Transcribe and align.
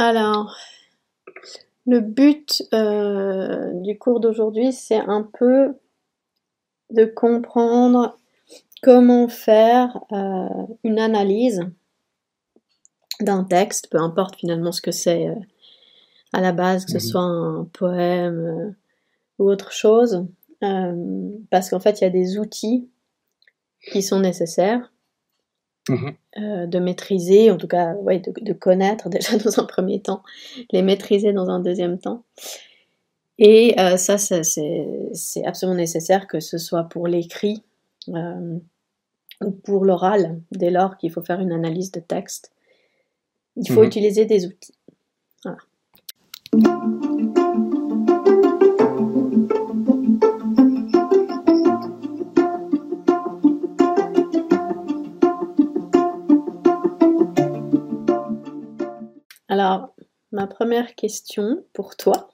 Alors, 0.00 0.56
le 1.86 2.00
but 2.00 2.62
euh, 2.72 3.70
du 3.82 3.98
cours 3.98 4.18
d'aujourd'hui, 4.18 4.72
c'est 4.72 4.96
un 4.96 5.28
peu 5.38 5.78
de 6.88 7.04
comprendre 7.04 8.18
comment 8.82 9.28
faire 9.28 10.00
euh, 10.12 10.48
une 10.84 10.98
analyse 10.98 11.66
d'un 13.20 13.44
texte, 13.44 13.90
peu 13.90 13.98
importe 13.98 14.36
finalement 14.36 14.72
ce 14.72 14.80
que 14.80 14.90
c'est 14.90 15.28
euh, 15.28 15.34
à 16.32 16.40
la 16.40 16.52
base, 16.52 16.86
que 16.86 16.92
ce 16.92 16.96
Mhm. 16.96 17.02
soit 17.02 17.20
un 17.20 17.64
poème 17.70 18.74
ou 19.38 19.50
autre 19.50 19.70
chose, 19.70 20.24
parce 21.50 21.68
qu'en 21.68 21.80
fait, 21.80 22.00
il 22.00 22.04
y 22.04 22.06
a 22.06 22.10
des 22.10 22.38
outils 22.38 22.88
qui 23.92 24.02
sont 24.02 24.20
nécessaires 24.20 24.90
Mhm. 25.90 26.14
euh, 26.38 26.66
de 26.66 26.78
maîtriser, 26.78 27.50
en 27.50 27.56
tout 27.56 27.66
cas, 27.68 27.94
ouais, 27.94 28.20
de, 28.20 28.32
de 28.40 28.52
connaître 28.52 29.08
déjà 29.10 29.36
dans 29.38 29.58
un 29.60 29.64
premier 29.64 30.00
temps, 30.00 30.22
les 30.72 30.82
maîtriser 30.82 31.32
dans 31.32 31.48
un 31.50 31.60
deuxième 31.60 31.98
temps. 31.98 32.24
Et 33.38 33.78
euh, 33.80 33.96
ça, 33.96 34.18
ça, 34.18 34.42
c'est 34.42 35.44
absolument 35.46 35.76
nécessaire 35.76 36.26
que 36.26 36.40
ce 36.40 36.58
soit 36.58 36.84
pour 36.84 37.06
l'écrit 37.08 37.62
euh, 38.08 38.58
ou 39.42 39.50
pour 39.50 39.84
l'oral, 39.86 40.40
dès 40.52 40.70
lors 40.70 40.98
qu'il 40.98 41.10
faut 41.10 41.22
faire 41.22 41.40
une 41.40 41.52
analyse 41.52 41.90
de 41.90 42.00
texte. 42.00 42.52
Il 43.56 43.70
faut 43.72 43.80
Mhm. 43.80 43.86
utiliser 43.86 44.24
des 44.26 44.46
outils. 44.46 44.74
Voilà. 45.44 45.58
Ma 60.32 60.46
première 60.46 60.94
question 60.94 61.64
pour 61.72 61.96
toi, 61.96 62.30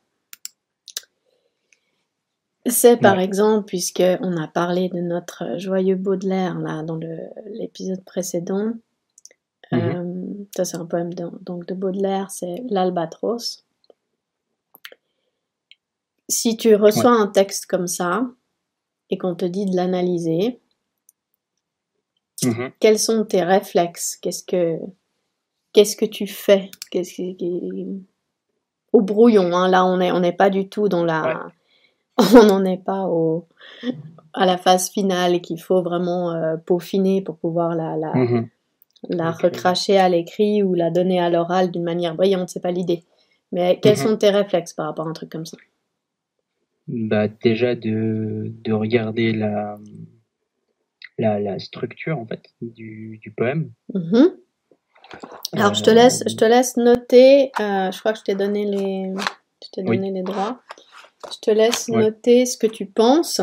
c'est 2.67 2.97
par 2.97 3.17
Ouais. 3.17 3.25
exemple, 3.25 3.67
puisque 3.67 4.03
on 4.21 4.37
a 4.37 4.49
parlé 4.49 4.89
de 4.89 5.01
notre 5.01 5.59
joyeux 5.59 5.95
Baudelaire 5.97 6.59
là 6.59 6.83
dans 6.83 6.99
l'épisode 7.47 8.05
précédent, 8.05 8.73
Mhm. 9.73 9.79
euh, 9.81 10.45
ça 10.57 10.65
c'est 10.65 10.77
un 10.77 10.87
poème 10.87 11.13
de, 11.15 11.29
donc 11.43 11.67
de 11.67 11.75
Baudelaire, 11.75 12.31
c'est 12.31 12.63
l'Albatros. 12.71 13.65
Si 16.29 16.57
tu 16.57 16.75
reçois 16.75 17.13
un 17.13 17.29
texte 17.29 17.67
comme 17.67 17.87
ça 17.87 18.29
et 19.11 19.19
qu'on 19.19 19.35
te 19.37 19.45
dit 19.45 19.67
de 19.67 19.77
l'analyser, 19.77 20.61
Mhm. 22.45 22.73
quels 22.81 22.99
sont 22.99 23.25
tes 23.25 23.43
réflexes? 23.43 24.17
Qu'est-ce 24.17 24.45
que 24.45 24.79
qu'est-ce 25.77 25.95
que 25.95 26.07
tu 26.07 26.27
fais? 26.27 26.71
Qu'est-ce 26.91 27.21
au 28.95 29.03
brouillon 29.03 29.55
hein, 29.55 29.69
Là, 29.69 29.85
on 29.85 30.01
est 30.01 30.11
on 30.11 30.21
n'est 30.21 30.33
pas 30.33 30.49
du 30.49 30.69
tout 30.71 30.89
dans 30.89 31.05
la 31.05 31.51
on 32.19 32.45
n'en 32.47 32.65
est 32.65 32.83
pas 32.83 33.05
au 33.07 33.47
à 34.33 34.47
la 34.47 34.57
phase 34.57 34.89
finale 34.91 35.43
qu'il 35.43 35.61
faut 35.61 35.83
vraiment 35.83 36.33
euh, 36.33 36.57
peaufiner 36.57 37.21
pour 37.21 37.37
pouvoir 37.37 37.75
la 37.75 37.97
la, 37.99 38.15
Mhm. 38.15 38.49
la 39.11 39.31
Ok. 39.33 39.43
recracher 39.43 39.99
à 39.99 40.09
l'écrit 40.09 40.63
ou 40.63 40.73
la 40.73 40.91
donner 40.91 41.21
à 41.21 41.29
l'oral 41.29 41.71
d'une 41.71 41.85
manière 41.85 42.15
brillante, 42.15 42.49
c'est 42.49 42.63
pas 42.63 42.73
l'idée. 42.73 43.05
Mais 43.53 43.79
quels 43.83 43.99
Mhm. 43.99 44.03
sont 44.07 44.17
tes 44.17 44.31
réflexes 44.31 44.73
par 44.73 44.87
rapport 44.87 45.07
à 45.07 45.11
un 45.11 45.13
truc 45.13 45.31
comme 45.31 45.47
ça? 45.47 45.59
Bah, 46.89 47.29
déjà 47.29 47.75
de, 47.75 48.51
de 48.65 48.73
regarder 48.73 49.33
la, 49.33 49.79
la, 51.19 51.39
la 51.39 51.59
structure 51.59 52.19
en 52.19 52.27
fait 52.27 52.43
du, 52.63 53.19
du 53.21 53.31
poème. 53.31 53.73
Mhm. 53.93 54.37
Alors, 55.53 55.75
je 55.75 55.83
te 55.83 55.91
Euh, 55.91 55.95
laisse, 55.95 56.23
je 56.27 56.35
te 56.37 56.45
laisse 56.45 56.77
noter. 56.77 57.51
euh, 57.61 57.91
je 57.91 57.99
crois 57.99 58.13
que 58.13 58.19
je 58.19 58.25
t'ai 58.25 58.35
donné 58.35 58.65
les, 58.67 59.13
je 59.65 59.71
t'ai 59.71 59.83
Oui. 59.83 59.97
donné 59.97 60.11
les 60.11 60.23
droits. 60.23 60.61
Je 61.33 61.39
te 61.41 61.51
laisse 61.51 61.89
Ouais. 61.89 62.03
noter 62.03 62.47
ce 62.47 62.57
que 62.57 62.67
tu 62.67 62.87
penses 62.87 63.41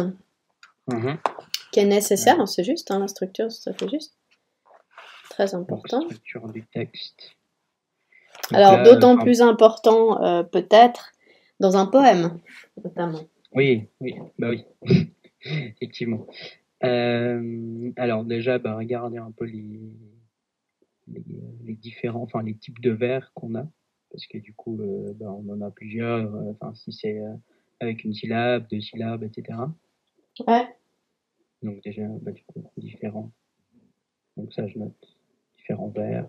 Mhm. 0.88 1.18
qui 1.72 1.80
est 1.80 1.86
nécessaire. 1.86 2.48
C'est 2.48 2.64
juste, 2.64 2.92
hein, 2.92 3.00
la 3.00 3.08
structure, 3.08 3.52
ça 3.52 3.74
fait 3.74 3.90
juste. 3.90 4.14
Très 5.30 5.56
important. 5.56 6.02
structure 6.02 6.48
du 6.50 6.64
texte. 6.68 7.32
Donc 8.52 8.60
Alors, 8.62 8.84
d'autant 8.84 9.18
plus 9.18 9.42
important, 9.42 10.22
euh, 10.24 10.44
peut-être, 10.44 11.12
dans 11.60 11.76
un 11.78 11.88
poème, 11.88 12.40
notamment. 12.84 13.22
Oui, 13.54 13.88
oui, 14.02 14.16
bah 14.38 14.50
oui, 14.50 14.66
effectivement. 15.46 16.28
Euh, 16.84 17.92
alors 17.98 18.24
déjà, 18.26 18.60
bah, 18.60 18.76
regarder 18.76 19.18
un 19.18 19.32
peu 19.32 19.46
les, 19.46 19.64
les, 21.08 21.24
les 21.66 21.76
différents, 21.76 22.22
enfin 22.24 22.42
les 22.44 22.56
types 22.56 22.80
de 22.82 22.92
vers 22.92 23.32
qu'on 23.34 23.56
a, 23.56 23.66
parce 24.12 24.26
que 24.28 24.38
du 24.38 24.54
coup, 24.54 24.80
euh, 24.82 25.14
bah, 25.16 25.32
on 25.32 25.50
en 25.52 25.62
a 25.62 25.72
plusieurs. 25.72 26.34
euh, 26.36 26.52
Enfin, 26.52 26.74
si 26.76 26.92
c'est 26.94 27.20
euh, 27.20 27.34
avec 27.80 28.04
une 28.04 28.14
syllabe, 28.14 28.68
deux 28.70 28.82
syllabes, 28.82 29.24
etc. 29.24 29.58
Ouais. 30.48 30.68
Donc 31.62 31.82
déjà, 31.84 32.04
bah, 32.22 32.32
du 32.32 32.44
coup, 32.46 32.64
différents. 32.78 33.32
Donc 34.38 34.54
ça, 34.54 34.68
je 34.68 34.78
note 34.80 34.94
différents 35.58 35.90
vers. 35.90 36.28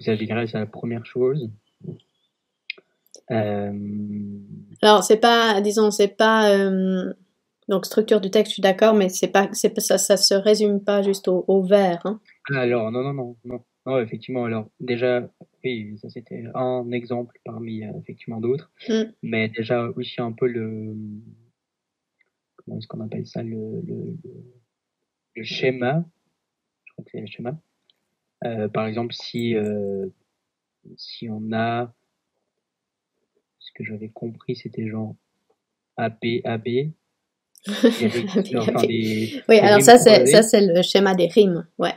Ça, 0.00 0.16
je 0.16 0.24
dirais, 0.24 0.46
c'est 0.46 0.58
la 0.58 0.66
première 0.66 1.06
chose. 1.06 1.50
Euh, 3.30 4.38
Alors, 4.82 5.04
c'est 5.04 5.18
pas, 5.20 5.60
disons, 5.60 5.90
c'est 5.90 6.08
pas. 6.08 6.50
euh, 6.50 7.12
donc, 7.68 7.86
structure 7.86 8.20
du 8.20 8.30
texte, 8.30 8.50
je 8.50 8.54
suis 8.54 8.62
d'accord, 8.62 8.94
mais 8.94 9.08
c'est 9.08 9.28
pas, 9.28 9.48
c'est 9.52 9.78
ça, 9.80 9.98
ça 9.98 10.16
se 10.16 10.34
résume 10.34 10.82
pas 10.82 11.02
juste 11.02 11.28
au, 11.28 11.44
au 11.48 11.62
vers. 11.62 12.00
hein. 12.04 12.20
Alors, 12.54 12.90
non, 12.90 13.02
non, 13.02 13.12
non, 13.14 13.36
non, 13.44 13.64
non, 13.86 13.98
effectivement, 14.00 14.44
alors, 14.44 14.68
déjà, 14.80 15.28
oui, 15.64 15.96
ça 15.98 16.08
c'était 16.10 16.44
un 16.54 16.90
exemple 16.90 17.38
parmi 17.44 17.84
euh, 17.84 17.92
effectivement 18.00 18.40
d'autres, 18.40 18.70
Mm. 18.88 19.02
mais 19.22 19.48
déjà 19.48 19.86
aussi 19.96 20.20
un 20.20 20.32
peu 20.32 20.46
le, 20.48 20.94
comment 22.56 22.78
est-ce 22.78 22.86
qu'on 22.88 23.00
appelle 23.00 23.26
ça, 23.26 23.42
le, 23.42 23.80
le, 23.86 24.16
le, 24.24 24.44
le 25.36 25.42
schéma, 25.44 26.04
je 26.84 26.92
crois 26.92 27.04
que 27.04 27.10
c'est 27.12 27.20
le 27.20 27.26
schéma. 27.26 27.56
Euh, 28.44 28.68
par 28.68 28.86
exemple, 28.86 29.14
si, 29.14 29.54
euh, 29.54 30.06
si 30.96 31.28
on 31.30 31.52
a, 31.52 31.94
ce 33.60 33.70
que 33.74 33.84
j'avais 33.84 34.08
compris, 34.08 34.56
c'était 34.56 34.88
genre 34.88 35.14
AB, 35.96 36.40
AB, 36.44 36.68
enfin 37.68 38.86
des, 38.86 39.42
Oui, 39.48 39.56
des 39.56 39.58
alors 39.60 39.80
ça, 39.82 39.98
c'est, 39.98 40.26
ça, 40.26 40.42
c'est 40.42 40.66
le 40.66 40.82
schéma 40.82 41.14
des 41.14 41.26
rimes. 41.28 41.66
Ouais. 41.78 41.94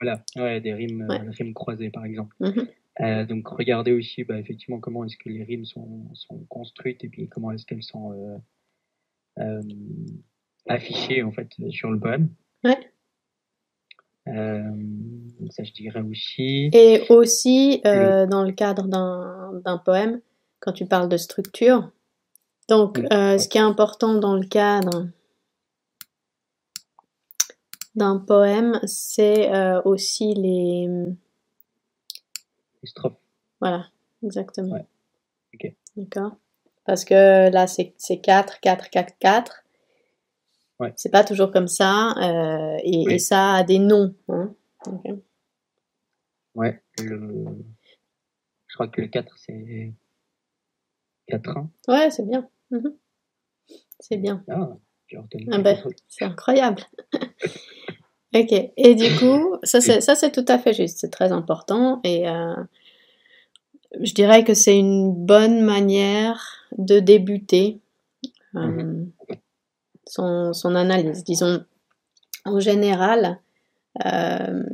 Voilà, 0.00 0.22
ouais, 0.36 0.60
des 0.60 0.74
rimes, 0.74 1.06
Ouais. 1.08 1.20
euh, 1.20 1.30
rimes 1.30 1.54
croisées 1.54 1.90
par 1.90 2.04
exemple. 2.04 2.34
Mhm. 2.40 2.68
Euh, 3.00 3.26
donc 3.26 3.46
regardez 3.48 3.92
aussi 3.92 4.24
bah, 4.24 4.38
effectivement 4.38 4.80
comment 4.80 5.04
est-ce 5.04 5.16
que 5.18 5.28
les 5.28 5.44
rimes 5.44 5.66
sont, 5.66 6.06
sont 6.14 6.38
construites 6.48 7.04
et 7.04 7.08
puis 7.08 7.28
comment 7.28 7.50
est-ce 7.50 7.66
qu'elles 7.66 7.82
sont 7.82 8.12
euh, 8.12 9.42
euh, 9.42 9.62
affichées 10.66 11.22
en 11.22 11.30
fait 11.30 11.48
sur 11.70 11.90
le 11.90 12.00
poème. 12.00 12.28
Ouais. 12.64 12.78
Ça 14.26 15.62
je 15.62 15.72
dirais 15.72 16.00
aussi. 16.00 16.70
Et 16.72 17.02
aussi, 17.10 17.80
dans 17.84 18.42
le 18.44 18.52
cadre 18.52 18.88
d'un, 18.88 19.60
d'un 19.64 19.78
poème, 19.78 20.20
quand 20.58 20.72
tu 20.72 20.84
parles 20.86 21.08
de 21.08 21.16
structure, 21.16 21.92
donc 22.68 22.98
Mm, 22.98 23.06
euh, 23.12 23.38
ce 23.38 23.48
qui 23.48 23.58
est 23.58 23.62
important 23.62 24.14
dans 24.14 24.34
le 24.36 24.46
cadre 24.46 25.08
d'un 27.94 28.18
poème, 28.18 28.78
c'est 28.84 29.52
euh, 29.54 29.80
aussi 29.84 30.34
les... 30.34 30.88
Les 32.82 32.88
strophes. 32.88 33.18
Voilà, 33.60 33.86
exactement. 34.22 34.74
Ouais. 34.74 34.86
Ok. 35.54 35.72
D'accord 35.96 36.36
Parce 36.84 37.04
que 37.04 37.50
là, 37.50 37.66
c'est 37.66 37.94
c'est 37.98 38.18
4, 38.20 38.60
4, 38.60 38.90
4, 38.90 39.18
4. 39.18 39.64
Ouais. 40.78 40.92
C'est 40.96 41.10
pas 41.10 41.24
toujours 41.24 41.52
comme 41.52 41.68
ça. 41.68 42.12
euh, 42.18 42.76
et, 42.84 43.04
Oui. 43.06 43.14
et 43.14 43.18
ça 43.18 43.54
a 43.54 43.64
des 43.64 43.78
noms. 43.78 44.14
hein. 44.28 44.54
Ouais. 46.54 46.82
Le... 46.98 47.46
Je 48.68 48.74
crois 48.74 48.88
que 48.88 49.00
le 49.00 49.08
4 49.08 49.38
c'est 49.38 49.92
4 51.28 51.48
1. 51.56 51.70
Ouais, 51.88 52.10
c'est 52.10 52.26
bien. 52.26 52.48
Mhm. 52.70 52.94
C'est 54.00 54.16
bien. 54.16 54.44
Ah, 54.50 54.76
Ah 55.52 55.58
ben, 55.58 55.78
c'est 56.08 56.24
incroyable. 56.24 56.82
ok. 58.34 58.52
Et 58.76 58.94
du 58.94 59.14
coup, 59.16 59.56
ça 59.62 59.80
c'est 59.80 60.32
tout 60.32 60.44
à 60.48 60.58
fait 60.58 60.72
juste. 60.74 60.98
C'est 60.98 61.10
très 61.10 61.32
important 61.32 62.00
et 62.04 62.28
euh, 62.28 62.54
je 64.00 64.12
dirais 64.14 64.44
que 64.44 64.54
c'est 64.54 64.76
une 64.78 65.12
bonne 65.14 65.62
manière 65.62 66.66
de 66.76 66.98
débuter 67.00 67.80
euh, 68.56 68.60
Mhm. 68.66 69.12
son, 70.06 70.52
son 70.52 70.74
analyse. 70.74 71.24
Disons, 71.24 71.64
en 72.44 72.60
général, 72.60 73.40
euh, 74.04 74.64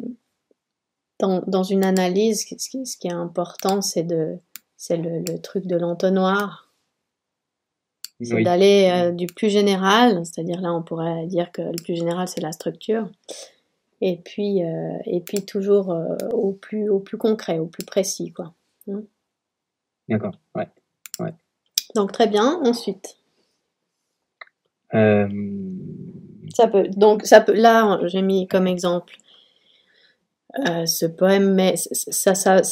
dans, 1.21 1.43
dans 1.47 1.63
une 1.63 1.85
analyse, 1.85 2.45
ce 2.59 2.69
qui, 2.69 2.87
ce 2.87 2.97
qui 2.97 3.07
est 3.09 3.13
important, 3.13 3.81
c'est 3.83 4.03
de 4.03 4.39
c'est 4.77 4.97
le, 4.97 5.21
le 5.21 5.39
truc 5.41 5.67
de 5.67 5.77
l'entonnoir. 5.77 6.72
C'est 8.23 8.37
Oui. 8.37 8.45
d'aller 8.45 8.91
euh, 8.93 9.11
du 9.13 9.27
plus 9.27 9.51
général, 9.51 10.25
c'est-à-dire 10.27 10.61
là 10.61 10.73
on 10.75 10.83
pourrait 10.83 11.27
dire 11.27 11.53
que 11.53 11.63
le 11.63 11.83
plus 11.83 11.97
général 11.97 12.29
c'est 12.29 12.41
la 12.43 12.53
structure, 12.53 13.09
et 14.01 14.17
puis, 14.19 14.65
euh, 14.65 14.99
et 15.07 15.21
puis 15.21 15.45
toujours 15.45 15.93
euh, 15.93 16.17
au, 16.33 16.53
plus, 16.53 16.91
au 16.91 17.01
plus 17.01 17.19
concret, 17.19 17.59
au 17.59 17.67
plus 17.67 17.85
précis. 17.85 18.33
Quoi. 18.33 18.55
Hein. 18.91 19.03
D'accord, 20.09 20.37
ouais. 20.57 20.69
ouais. 21.21 21.35
Donc 21.95 22.13
très 22.13 22.29
bien, 22.29 22.61
ensuite. 22.65 23.17
Ça 26.55 26.69
peut, 26.69 26.89
donc 26.89 27.25
ça 27.27 27.41
peut, 27.41 27.55
là 27.55 28.01
j'ai 28.07 28.23
mis 28.23 28.49
comme 28.49 28.67
exemple 28.67 29.17
ce 30.87 31.07
poème, 31.07 31.55
mais 31.55 31.77
c- 31.77 31.91
ça, 32.13 32.35
ça, 32.35 32.63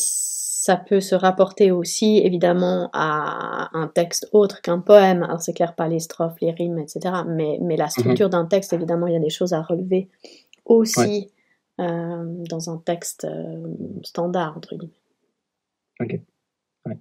ça 0.61 0.77
peut 0.77 1.01
se 1.01 1.15
rapporter 1.15 1.71
aussi 1.71 2.19
évidemment 2.19 2.91
à 2.93 3.71
un 3.73 3.89
texte 3.89 4.29
autre 4.33 4.61
qu'un 4.61 4.79
poème. 4.79 5.23
Alors 5.23 5.41
c'est 5.41 5.55
clair, 5.55 5.75
pas 5.75 5.89
les 5.89 6.01
strophes, 6.01 6.39
les 6.43 6.51
rimes, 6.51 6.79
etc. 6.79 7.23
Mais, 7.27 7.57
mais 7.63 7.79
la 7.79 7.89
structure 7.89 8.29
d'un 8.29 8.45
texte, 8.45 8.75
évidemment, 8.75 9.07
il 9.07 9.15
y 9.15 9.17
a 9.17 9.21
des 9.21 9.31
choses 9.31 9.55
à 9.55 9.63
relever 9.63 10.11
aussi 10.67 11.31
euh, 11.81 12.45
dans 12.51 12.69
un 12.69 12.77
texte 12.77 13.25
euh, 13.25 13.75
standard, 14.03 14.55
entre 14.59 14.77
guillemets. 14.77 14.93
Ok. 15.99 16.21
Ouais. 16.85 16.99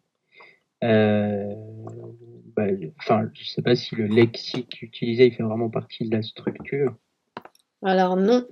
Euh, 0.85 1.53
bah, 2.55 2.67
enfin, 2.99 3.29
je 3.33 3.43
sais 3.43 3.61
pas 3.61 3.75
si 3.75 3.93
le 3.95 4.05
lexique 4.05 4.81
utilisé 4.81 5.25
il 5.25 5.33
fait 5.33 5.43
vraiment 5.43 5.69
partie 5.69 6.07
de 6.07 6.15
la 6.15 6.23
structure. 6.23 6.95
Alors 7.83 8.15
non, 8.15 8.47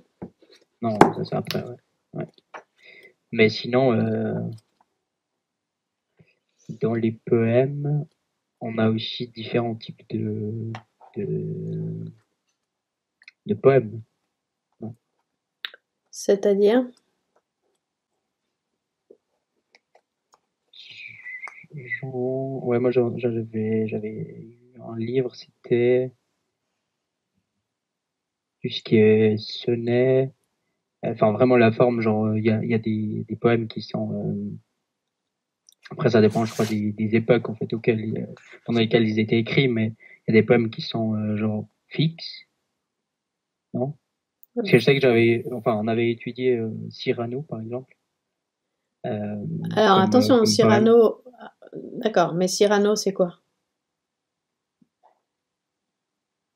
Non, 0.82 0.98
ça 1.00 1.24
c'est 1.24 1.34
après, 1.34 1.64
ouais. 1.64 1.76
ouais. 2.12 2.26
Mais 3.32 3.48
sinon, 3.48 3.94
euh, 3.94 4.34
dans 6.68 6.94
les 6.94 7.12
poèmes, 7.12 8.06
on 8.60 8.78
a 8.78 8.90
aussi 8.90 9.28
différents 9.28 9.74
types 9.74 10.02
de, 10.10 10.72
de, 11.16 12.12
de 13.46 13.54
poèmes. 13.54 14.02
c'est-à-dire? 16.18 16.84
Ouais, 22.02 22.78
moi 22.80 22.90
j'avais 22.90 23.86
j'avais 23.86 24.10
eu 24.10 24.80
un 24.80 24.96
livre, 24.98 25.34
c'était 25.34 26.12
tout 28.62 28.68
ce 28.68 28.82
qui 28.82 28.96
est 28.96 29.38
sonnet, 29.38 30.32
enfin 31.04 31.32
vraiment 31.32 31.56
la 31.56 31.72
forme, 31.72 32.00
genre 32.00 32.34
il 32.36 32.44
y 32.44 32.50
a, 32.50 32.62
il 32.64 32.70
y 32.70 32.74
a 32.74 32.78
des, 32.78 33.24
des 33.28 33.36
poèmes 33.36 33.68
qui 33.68 33.82
sont 33.82 34.12
euh, 34.12 34.58
après 35.90 36.10
ça 36.10 36.20
dépend 36.20 36.44
je 36.44 36.52
crois 36.52 36.66
des, 36.66 36.92
des 36.92 37.14
époques 37.16 37.48
en 37.48 37.54
fait 37.54 37.72
auxquelles 37.72 38.00
ils- 38.00 38.28
pendant 38.64 38.80
lesquelles 38.80 39.08
ils 39.08 39.18
étaient 39.18 39.38
écrits, 39.38 39.68
mais 39.68 39.94
il 40.26 40.34
y 40.34 40.38
a 40.38 40.40
des 40.40 40.46
poèmes 40.46 40.70
qui 40.70 40.82
sont 40.82 41.14
euh, 41.14 41.36
genre 41.36 41.66
fixes, 41.88 42.46
non? 43.74 43.94
Parce 44.56 44.70
que 44.70 44.78
je 44.78 44.84
sais 44.84 44.94
que 44.94 45.00
j'avais, 45.00 45.44
enfin 45.52 45.74
on 45.74 45.88
avait 45.88 46.10
étudié 46.10 46.56
euh, 46.56 46.70
Cyrano 46.90 47.42
par 47.42 47.60
exemple. 47.60 47.96
Euh, 49.06 49.36
Alors 49.76 49.96
comme, 49.96 50.04
attention, 50.04 50.34
euh, 50.34 50.38
comme 50.38 50.46
Cyrano, 50.46 51.22
d'accord, 52.02 52.34
mais 52.34 52.48
Cyrano 52.48 52.96
c'est 52.96 53.12
quoi? 53.12 53.38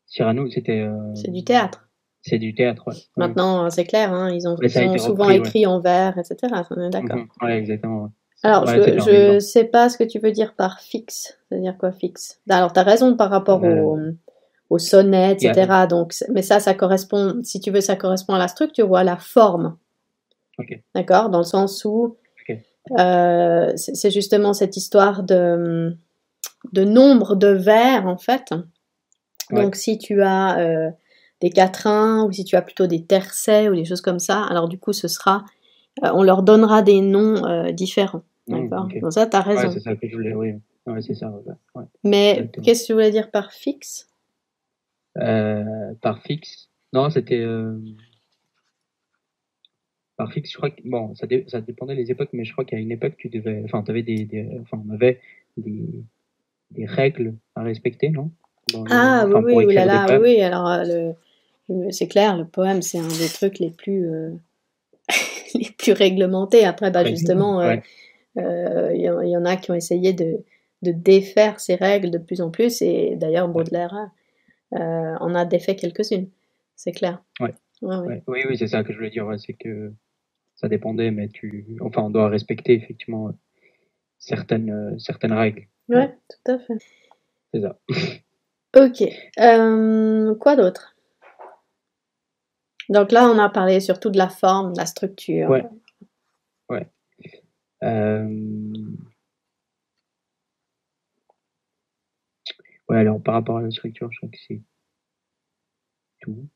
Cyrano 0.06 0.48
c'était 0.50 0.80
euh, 0.80 1.14
C'est 1.14 1.30
du 1.30 1.44
théâtre. 1.44 1.88
c'est 2.22 2.38
du 2.38 2.54
théâtre, 2.54 2.86
ouais. 2.88 2.94
Maintenant, 3.16 3.70
c'est 3.70 3.84
clair, 3.84 4.12
hein, 4.12 4.30
ils 4.30 4.46
ont, 4.46 4.56
ils 4.60 4.78
ont 4.78 4.98
souvent 4.98 5.24
repris, 5.24 5.40
ouais. 5.40 5.46
écrit 5.48 5.66
en 5.66 5.80
vers, 5.80 6.18
etc. 6.18 6.62
On 6.70 6.80
est 6.82 6.90
d'accord. 6.90 7.16
Mhm. 7.18 7.28
Ouais, 7.42 7.58
exactement. 7.58 8.12
Alors, 8.42 8.64
Ouais, 8.66 8.74
je 8.98 9.00
ennuyant. 9.10 9.40
sais 9.40 9.64
pas 9.64 9.88
ce 9.88 9.96
que 9.96 10.04
tu 10.04 10.18
veux 10.18 10.32
dire 10.32 10.54
par 10.54 10.80
fixe. 10.80 11.38
C'est-à-dire 11.48 11.76
quoi 11.78 11.92
fixe? 11.92 12.40
Alors, 12.50 12.72
tu 12.72 12.80
as 12.80 12.82
raison 12.82 13.16
par 13.16 13.30
rapport 13.30 13.62
Euh, 13.64 13.80
au, 13.80 13.98
au 14.70 14.78
sonnet, 14.78 15.32
etc. 15.32 15.86
Donc, 15.88 16.14
mais 16.30 16.42
ça, 16.42 16.58
ça 16.58 16.74
correspond, 16.74 17.40
si 17.42 17.60
tu 17.60 17.70
veux, 17.70 17.80
ça 17.80 17.94
correspond 17.96 18.34
à 18.34 18.38
la 18.38 18.48
structure 18.48 18.90
ou 18.90 18.96
à 18.96 19.04
la 19.04 19.16
forme. 19.16 19.76
D'accord? 20.94 21.28
Dans 21.30 21.38
le 21.38 21.44
sens 21.44 21.84
où 21.84 22.16
euh, 22.98 23.72
c'est 23.76 24.10
justement 24.10 24.52
cette 24.54 24.76
histoire 24.76 25.22
de, 25.22 25.96
de 26.72 26.84
nombre 26.84 27.36
de 27.36 27.46
vers, 27.48 28.06
en 28.08 28.18
fait. 28.18 28.50
Ouais. 29.52 29.62
Donc, 29.62 29.76
si 29.76 29.98
tu 29.98 30.20
as 30.22 30.58
euh, 30.58 30.90
des 31.40 31.50
quatrains 31.50 32.24
ou 32.24 32.32
si 32.32 32.44
tu 32.44 32.56
as 32.56 32.62
plutôt 32.62 32.88
des 32.88 33.04
tercets 33.04 33.68
ou 33.68 33.76
des 33.76 33.84
choses 33.84 34.00
comme 34.00 34.18
ça, 34.18 34.42
alors 34.50 34.68
du 34.68 34.78
coup, 34.78 34.92
ce 34.92 35.06
sera, 35.06 35.44
euh, 36.04 36.10
on 36.14 36.22
leur 36.24 36.42
donnera 36.42 36.82
des 36.82 37.00
noms 37.00 37.70
différents. 37.70 38.22
D'accord 38.60 38.86
ok. 38.86 39.00
Donc, 39.00 39.12
ça, 39.12 39.26
tu 39.26 39.36
as 39.36 39.40
raison. 39.40 39.68
Ouais, 39.68 39.72
c'est 39.72 39.80
ça 39.80 39.96
que 39.96 40.08
je 40.08 40.14
voulais, 40.14 40.34
oui. 40.34 40.54
Ouais, 40.86 41.00
c'est 41.02 41.14
ça, 41.14 41.30
ouais. 41.30 41.52
ouais. 41.74 41.84
Mais 42.04 42.48
qu'est-ce 42.62 42.82
que 42.82 42.86
tu 42.88 42.92
voulais 42.94 43.10
dire 43.10 43.30
par 43.30 43.52
fixe? 43.52 44.08
Euh, 45.18 45.94
par 46.00 46.22
fixe? 46.22 46.68
Non, 46.92 47.10
c'était 47.10 47.40
euh, 47.40 47.78
par 50.16 50.32
fixe. 50.32 50.50
Je 50.50 50.56
crois 50.56 50.70
que 50.70 50.80
bon, 50.84 51.14
ça, 51.14 51.26
dé- 51.26 51.44
ça 51.48 51.60
dépendait 51.60 51.96
des 51.96 52.10
époques, 52.10 52.30
mais 52.32 52.44
je 52.44 52.52
crois 52.52 52.64
qu'à 52.64 52.76
une 52.78 52.90
époque, 52.90 53.14
tu 53.18 53.28
devais, 53.28 53.62
enfin, 53.64 53.82
t'avais 53.82 54.02
des, 54.02 54.24
des, 54.24 54.48
enfin, 54.60 54.82
on 54.88 54.92
avait 54.92 55.20
des, 55.56 55.84
des 56.70 56.86
règles 56.86 57.34
à 57.54 57.62
respecter, 57.62 58.08
non? 58.10 58.30
Dans 58.72 58.84
le- 58.84 58.92
Ah 58.92 59.24
enfin, 59.26 59.42
oui, 59.44 59.54
oui, 59.66 59.74
oui, 60.20 60.40
alors 60.42 60.68
euh, 60.68 61.12
le, 61.68 61.90
c'est 61.90 62.08
clair, 62.08 62.36
le 62.36 62.44
poème, 62.46 62.82
c'est 62.82 62.98
un 62.98 63.08
des 63.08 63.28
trucs 63.32 63.58
les 63.58 63.70
plus, 63.70 64.06
euh, 64.08 64.30
les 65.54 65.70
plus 65.76 65.92
réglementés. 65.92 66.64
Après, 66.64 66.90
bah, 66.90 67.04
justement, 67.04 67.60
ouais. 68.36 68.42
euh, 68.44 68.94
il 68.94 69.00
y, 69.02 69.10
en- 69.10 69.20
il 69.20 69.30
y 69.30 69.36
en 69.36 69.44
a 69.44 69.56
qui 69.56 69.70
ont 69.70 69.74
essayé 69.74 70.12
de, 70.12 70.44
de 70.82 70.92
défaire 70.92 71.60
ces 71.60 71.74
règles 71.74 72.10
de 72.10 72.18
plus 72.18 72.40
en 72.40 72.50
plus, 72.50 72.82
et 72.82 73.16
d'ailleurs, 73.16 73.48
Baudelaire 73.48 74.10
euh, 74.74 74.78
en 75.20 75.34
a 75.34 75.44
défait 75.44 75.76
quelques-unes, 75.76 76.28
c'est 76.76 76.92
clair. 76.92 77.22
Ouais. 77.40 77.54
Ouais, 77.82 77.96
ouais. 77.96 78.06
Ouais. 78.06 78.22
Oui, 78.28 78.40
oui, 78.48 78.56
c'est 78.56 78.68
ça 78.68 78.84
que 78.84 78.92
je 78.92 78.98
voulais 78.98 79.10
dire. 79.10 79.26
ouais, 79.26 79.38
c'est 79.38 79.52
que 79.54 79.92
ça 80.54 80.68
dépendait, 80.68 81.10
mais 81.10 81.28
tu, 81.28 81.66
enfin, 81.80 82.02
on 82.02 82.10
doit 82.10 82.28
respecter 82.28 82.74
effectivement 82.74 83.28
euh, 83.28 83.32
certaines, 84.18 84.70
euh, 84.70 84.98
certaines 84.98 85.32
règles. 85.32 85.66
Ouais, 85.88 86.14
tout 86.28 86.52
à 86.52 86.58
fait. 86.58 86.78
C'est 87.52 87.60
ça. 87.60 87.78
Ok, 88.76 89.02
euh, 89.40 90.34
quoi 90.36 90.56
d'autre? 90.56 90.96
Donc 92.88 93.12
là, 93.12 93.28
on 93.28 93.38
a 93.38 93.48
parlé 93.48 93.80
surtout 93.80 94.10
de 94.10 94.18
la 94.18 94.28
forme, 94.28 94.72
de 94.72 94.78
la 94.78 94.86
structure. 94.86 95.48
Ouais. 95.50 95.64
Euh... 96.70 96.80
Ouais, 102.88 102.98
alors 102.98 103.22
par 103.22 103.34
rapport 103.34 103.58
à 103.58 103.62
la 103.62 103.70
structure, 103.70 104.10
je 104.12 104.18
crois 104.18 104.28
que 104.28 104.38
c'est 104.46 104.60
tout. 106.20 106.48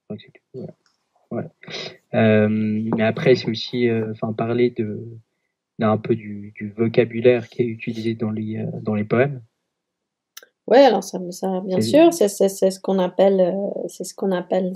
Je 0.00 0.04
crois 0.04 0.16
que 0.16 0.22
c'est 0.22 0.32
tout. 0.32 0.66
Ouais. 1.30 1.44
Euh, 2.14 2.48
mais 2.48 3.02
après, 3.02 3.34
c'est 3.34 3.50
aussi, 3.50 3.88
euh, 3.88 4.12
enfin, 4.12 4.32
parler 4.32 4.70
de 4.70 5.06
d'un 5.78 5.96
peu 5.96 6.16
du, 6.16 6.52
du 6.56 6.70
vocabulaire 6.72 7.48
qui 7.48 7.62
est 7.62 7.66
utilisé 7.66 8.14
dans 8.14 8.30
les 8.30 8.56
euh, 8.58 8.66
dans 8.82 8.94
les 8.94 9.04
poèmes. 9.04 9.42
Ouais, 10.66 10.80
alors 10.84 11.04
ça, 11.04 11.18
ça 11.30 11.60
bien 11.60 11.80
sûr, 11.80 12.12
c'est 12.12 12.28
c'est- 12.28 12.48
c'est 12.48 12.70
ce 12.70 12.80
qu'on 12.80 12.98
appelle, 12.98 13.40
euh, 13.40 13.88
c'est 13.88 14.04
ce 14.04 14.14
qu'on 14.14 14.32
appelle 14.32 14.72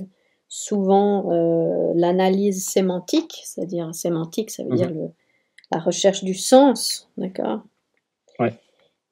souvent 0.49 1.33
euh, 1.33 1.93
l'analyse 1.97 2.65
sémantique, 2.67 3.41
c'est-à-dire 3.45 3.95
sémantique, 3.95 4.51
ça 4.51 4.63
veut 4.63 4.71
Mhm. 4.71 4.77
dire 4.77 4.91
le, 4.91 5.11
la 5.73 5.81
recherche 5.81 6.25
du 6.25 6.35
sens, 6.35 7.11
d'accord? 7.17 7.63
Ouais, 8.39 8.55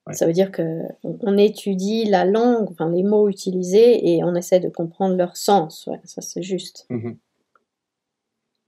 ouais. 0.06 0.14
Ça 0.14 0.26
veut 0.26 0.32
dire 0.32 0.52
que 0.52 0.82
on, 1.02 1.36
étudie 1.38 2.04
la 2.04 2.24
langue, 2.24 2.68
enfin 2.70 2.90
les 2.90 3.02
mots 3.02 3.28
utilisés, 3.28 4.10
et 4.10 4.24
on 4.24 4.34
essaie 4.34 4.60
de 4.60 4.68
comprendre 4.68 5.16
leur 5.16 5.36
sens. 5.36 5.86
Ouais, 5.86 6.00
ça 6.04 6.20
c'est 6.20 6.42
juste. 6.42 6.86
Mhm. 6.90 7.16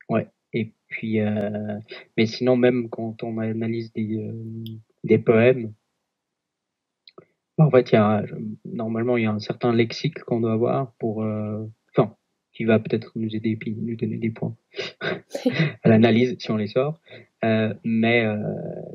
Ouais. 0.08 0.28
Et 0.52 0.72
puis, 0.88 1.20
euh, 1.20 1.78
mais 2.16 2.26
sinon, 2.26 2.56
même 2.56 2.88
quand 2.90 3.22
on 3.22 3.38
analyse 3.38 3.92
des, 3.92 4.18
euh, 4.18 4.64
des 5.04 5.18
poèmes, 5.18 5.72
en 7.58 7.70
fait, 7.70 7.90
il 7.92 7.94
y 7.94 7.98
a, 7.98 8.24
normalement, 8.64 9.16
il 9.16 9.24
y 9.24 9.26
a 9.26 9.32
un 9.32 9.38
certain 9.38 9.72
lexique 9.72 10.20
qu'on 10.24 10.40
doit 10.40 10.52
avoir 10.52 10.92
pour, 10.98 11.22
euh, 11.22 11.64
enfin, 11.90 12.16
qui 12.52 12.64
va 12.64 12.78
peut-être 12.78 13.12
nous 13.14 13.34
aider 13.34 13.50
et 13.50 13.56
puis 13.56 13.74
nous 13.74 13.96
donner 13.96 14.16
des 14.16 14.30
points 14.30 14.56
à 15.82 15.88
l'analyse 15.88 16.36
si 16.38 16.50
on 16.50 16.56
les 16.56 16.66
sort. 16.66 17.00
Euh, 17.44 17.74
mais, 17.84 18.24
euh, 18.24 18.36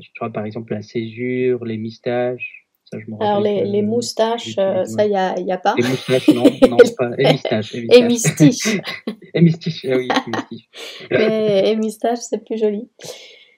je 0.00 0.08
crois 0.16 0.30
par 0.30 0.44
exemple 0.44 0.72
la 0.72 0.82
césure, 0.82 1.64
les 1.64 1.76
moustaches, 1.76 2.66
ça 2.90 2.98
je 2.98 3.10
me 3.10 3.22
Alors 3.22 3.40
les, 3.40 3.64
les 3.64 3.82
moustaches, 3.82 4.54
euh, 4.58 4.84
ça 4.84 5.06
y 5.06 5.14
a, 5.14 5.38
y 5.38 5.52
a 5.52 5.58
pas. 5.58 5.74
Les 5.76 5.86
moustaches, 5.86 6.28
non, 6.28 6.44
non, 6.68 6.76
pas, 6.96 7.10
et 7.18 7.32
moustaches, 7.32 7.74
et 7.74 8.02
moustaches. 8.02 8.80
Et 9.34 9.42
moustaches, 9.42 9.86
ah 9.90 9.96
oui, 9.98 10.08
et 10.08 10.30
moustaches. 10.30 10.68
Mais 11.10 11.70
et 11.70 11.76
moustache, 11.76 12.18
c'est 12.20 12.42
plus 12.42 12.58
joli. 12.58 12.88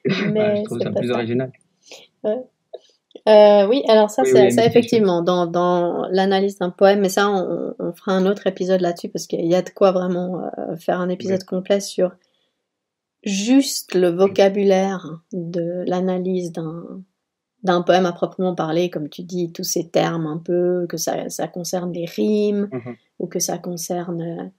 Ouais, 0.04 0.30
Mais 0.32 0.56
je 0.56 0.64
trouve 0.64 0.78
c'est 0.78 0.84
ça 0.84 0.90
plus 0.90 1.08
ça. 1.08 1.14
original. 1.14 1.52
Euh, 3.28 3.66
oui, 3.68 3.82
alors 3.88 4.10
ça, 4.10 4.22
Oui, 4.22 4.50
ça, 4.50 4.64
effectivement, 4.66 5.22
dans, 5.22 5.46
dans 5.46 6.06
l'analyse 6.10 6.58
d'un 6.58 6.70
poème, 6.70 7.00
mais 7.00 7.08
ça, 7.08 7.30
on, 7.30 7.74
on 7.78 7.92
fera 7.92 8.12
un 8.12 8.26
autre 8.26 8.46
épisode 8.46 8.80
là-dessus 8.80 9.08
parce 9.10 9.26
qu'il 9.26 9.46
y 9.46 9.54
a 9.54 9.62
de 9.62 9.70
quoi 9.70 9.92
vraiment 9.92 10.42
euh, 10.58 10.76
faire 10.76 11.00
un 11.00 11.08
épisode 11.08 11.44
complet 11.44 11.80
sur 11.80 12.12
juste 13.22 13.94
le 13.94 14.08
vocabulaire 14.08 15.20
de 15.32 15.84
l'analyse 15.86 16.52
d'un 16.52 17.02
d'un 17.62 17.82
poème 17.82 18.06
à 18.06 18.12
proprement 18.12 18.54
parler, 18.54 18.88
comme 18.88 19.10
tu 19.10 19.22
dis, 19.22 19.52
tous 19.52 19.64
ces 19.64 19.90
termes 19.90 20.26
un 20.26 20.38
peu, 20.38 20.86
que 20.88 20.96
ça, 20.96 21.28
ça 21.28 21.46
concerne 21.46 21.92
les 21.92 22.06
rimes 22.06 22.70
Mhm. 22.72 22.96
ou 23.18 23.26
que 23.26 23.38
ça 23.38 23.58
concerne 23.58 24.50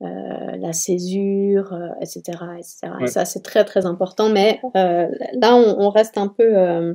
la 0.00 0.72
césure, 0.72 1.76
etc. 2.00 2.38
etc. 2.58 2.92
Ça, 3.06 3.24
c'est 3.24 3.42
très 3.42 3.64
très 3.64 3.86
important, 3.86 4.28
mais 4.28 4.60
là, 4.74 5.56
on, 5.56 5.90
reste 5.90 6.16
un 6.16 6.28
peu 6.28 6.94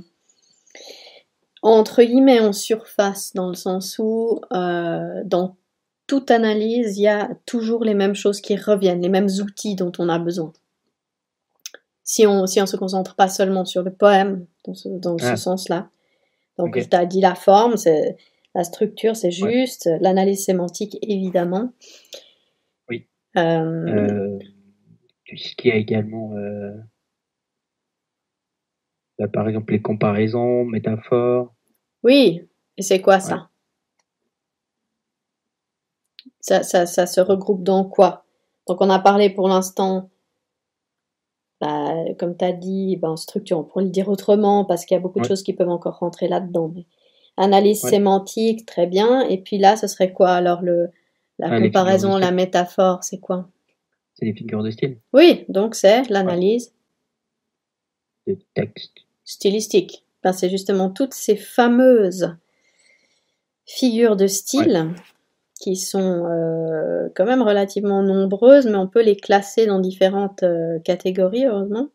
entre 1.61 2.03
guillemets 2.03 2.39
en 2.39 2.53
surface, 2.53 3.33
dans 3.33 3.49
le 3.49 3.55
sens 3.55 3.99
où 3.99 4.39
dans 4.51 5.57
toute 6.07 6.31
analyse, 6.31 6.97
il 6.97 7.03
y 7.03 7.07
a 7.07 7.29
toujours 7.45 7.83
les 7.83 7.95
mêmes 7.95 8.15
choses 8.15 8.41
qui 8.41 8.55
reviennent, 8.55 9.01
les 9.01 9.09
mêmes 9.09 9.29
outils 9.41 9.75
dont 9.75 9.91
on 9.99 10.07
a 10.07 10.19
besoin. 10.19 10.53
Si 12.09 12.25
on 12.25 12.47
si 12.47 12.59
on 12.59 12.65
se 12.65 12.75
concentre 12.75 13.15
pas 13.15 13.27
seulement 13.27 13.65
sur 13.65 13.83
le 13.83 13.93
poème, 13.93 14.47
dans 14.65 14.73
ce, 15.19 15.25
ah. 15.25 15.35
sens-là. 15.35 15.91
Donc, 16.57 16.73
tu 16.73 16.95
as 16.95 17.05
dit 17.05 17.21
la 17.21 17.35
forme, 17.35 17.77
c'est 17.77 18.17
la 18.55 18.63
structure, 18.63 19.15
c'est 19.15 19.29
juste, 19.29 19.87
l'analyse 20.01 20.43
sémantique, 20.43 20.97
évidemment. 21.03 21.71
Oui. 22.89 23.05
Euh... 23.37 24.39
Euh, 24.39 24.39
ce 25.35 25.55
qui 25.55 25.69
a 25.69 25.75
également, 25.75 26.33
euh, 26.35 26.71
bah, 29.19 29.27
par 29.27 29.47
exemple, 29.47 29.71
les 29.73 29.81
comparaisons, 29.83 30.65
métaphores. 30.65 31.53
Oui, 32.01 32.41
et 32.77 32.81
c'est 32.81 33.01
quoi 33.01 33.19
ça? 33.19 33.51
Ça, 36.39 36.63
ça, 36.63 36.87
ça 36.87 37.05
se 37.05 37.21
regroupe 37.21 37.61
dans 37.61 37.85
quoi? 37.85 38.25
Donc 38.65 38.81
on 38.81 38.89
a 38.89 38.97
parlé 38.97 39.29
pour 39.29 39.47
l'instant, 39.47 40.09
bah, 41.61 41.93
comme 42.17 42.37
tu 42.37 42.45
as 42.45 42.53
dit, 42.53 42.95
ben, 42.97 43.17
structure, 43.17 43.59
on 43.59 43.63
pourrait 43.63 43.83
le 43.83 43.89
dire 43.89 44.09
autrement 44.09 44.65
parce 44.65 44.85
qu'il 44.85 44.95
y 44.95 44.97
a 44.97 45.01
beaucoup 45.01 45.19
de 45.19 45.25
choses 45.25 45.43
qui 45.43 45.53
peuvent 45.53 45.69
encore 45.69 45.99
rentrer 45.99 46.27
là-dedans. 46.27 46.73
Analyse 47.37 47.81
sémantique, 47.81 48.65
très 48.65 48.87
bien. 48.87 49.21
Et 49.21 49.37
puis 49.37 49.57
là, 49.57 49.75
ce 49.75 49.87
serait 49.87 50.11
quoi 50.11 50.31
alors 50.31 50.61
le, 50.61 50.89
la 51.37 51.47
ah, 51.51 51.61
comparaison, 51.61 52.17
la 52.17 52.31
métaphore, 52.31 53.03
c'est 53.03 53.19
quoi? 53.19 53.49
C'est 54.15 54.25
les 54.25 54.33
figures 54.33 54.63
de 54.63 54.71
style. 54.71 54.97
Oui, 55.13 55.45
donc 55.47 55.75
c'est 55.75 56.09
l'analyse. 56.09 56.73
De 58.27 58.37
texte. 58.53 58.91
Stylistique. 59.23 60.03
Ben, 60.23 60.33
c'est 60.33 60.49
justement 60.49 60.89
toutes 60.89 61.13
ces 61.13 61.37
fameuses 61.37 62.35
figures 63.65 64.15
de 64.15 64.27
style 64.27 64.93
qui 65.59 65.75
sont 65.75 66.25
euh, 66.25 67.09
quand 67.15 67.25
même 67.25 67.41
relativement 67.41 68.01
nombreuses, 68.01 68.65
mais 68.65 68.77
on 68.77 68.87
peut 68.87 69.03
les 69.03 69.17
classer 69.17 69.65
dans 69.65 69.79
différentes 69.79 70.43
euh, 70.43 70.79
catégories, 70.79 71.45
heureusement, 71.45 71.89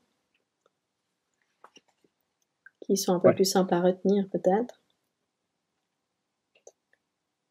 qui 2.83 2.99
sont 2.99 3.15
un 3.15 3.21
peu 3.21 3.35
plus 3.35 3.47
simples 3.47 3.73
à 3.73 3.81
retenir 3.81 4.29
peut-être. 4.31 4.83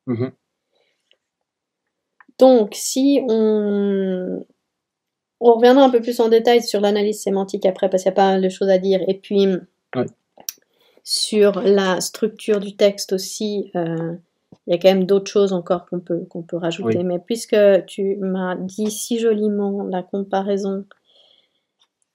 Mm-hmm. 0.08 0.32
Donc, 2.38 2.76
si 2.76 3.22
on, 3.28 4.46
on 5.40 5.54
reviendra 5.54 5.84
un 5.84 5.90
peu 5.90 6.02
plus 6.02 6.20
en 6.20 6.30
détail 6.30 6.62
sur 6.62 6.80
l'analyse 6.80 7.22
sémantique 7.22 7.66
après, 7.66 7.90
parce 7.90 8.04
qu'il 8.04 8.12
y 8.12 8.14
a 8.14 8.16
pas 8.16 8.34
mal 8.34 8.42
de 8.42 8.50
choses 8.50 8.70
à 8.70 8.78
dire, 8.78 9.02
et 9.08 9.18
puis 9.18 9.48
sur 11.04 11.60
la 11.62 12.02
structure 12.02 12.60
du 12.60 12.76
texte 12.76 13.14
aussi. 13.14 13.72
Euh, 13.76 14.16
il 14.68 14.74
y 14.74 14.74
a 14.74 14.80
quand 14.80 14.90
même 14.90 15.06
d'autres 15.06 15.32
choses 15.32 15.54
encore 15.54 15.86
qu'on 15.86 16.00
peut, 16.00 16.26
qu'on 16.30 16.44
peut 16.44 16.58
rajouter. 16.58 17.04
Mais 17.04 17.20
puisque 17.20 17.58
tu 17.88 18.18
m'as 18.18 18.56
dit 18.56 18.92
si 18.92 19.20
joliment 19.20 19.84
la 19.84 20.04
comparaison 20.04 20.86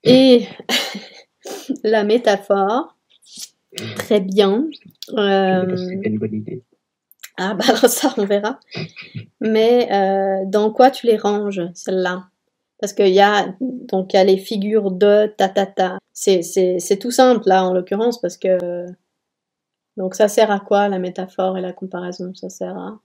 et 0.04 0.46
la 1.84 2.04
métaphore, 2.04 2.96
très 3.96 4.20
bien. 4.20 4.66
Euh, 5.14 5.76
c'est 5.76 6.08
une 6.08 6.18
bonne 6.18 6.34
idée. 6.34 6.62
Ah 7.36 7.54
bah 7.54 7.64
alors 7.68 7.78
ça 7.88 8.12
on 8.16 8.24
verra. 8.24 8.58
Mais 9.40 9.88
euh, 9.92 10.44
dans 10.46 10.72
quoi 10.72 10.90
tu 10.90 11.06
les 11.06 11.16
ranges 11.16 11.62
celles-là? 11.74 12.24
Parce 12.80 12.92
qu'il 12.92 13.08
y 13.08 13.20
a 13.20 13.54
donc 13.60 14.12
il 14.12 14.16
y 14.16 14.20
a 14.20 14.24
les 14.24 14.38
figures 14.38 14.90
de 14.90 15.26
ta 15.36 15.48
ta 15.48 15.66
ta. 15.66 15.98
C'est 16.12 16.42
c'est 16.42 16.98
tout 16.98 17.10
simple 17.10 17.42
là 17.46 17.64
en 17.64 17.72
l'occurrence 17.72 18.20
parce 18.20 18.36
que 18.36 18.86
donc 19.98 20.14
ça 20.14 20.28
sert 20.28 20.50
à 20.52 20.60
quoi 20.60 20.88
la 20.88 21.00
métaphore 21.00 21.58
et 21.58 21.60
la 21.60 21.72
comparaison? 21.72 22.32
Ça 22.34 22.48
sert 22.48 22.78
à... 22.78 23.00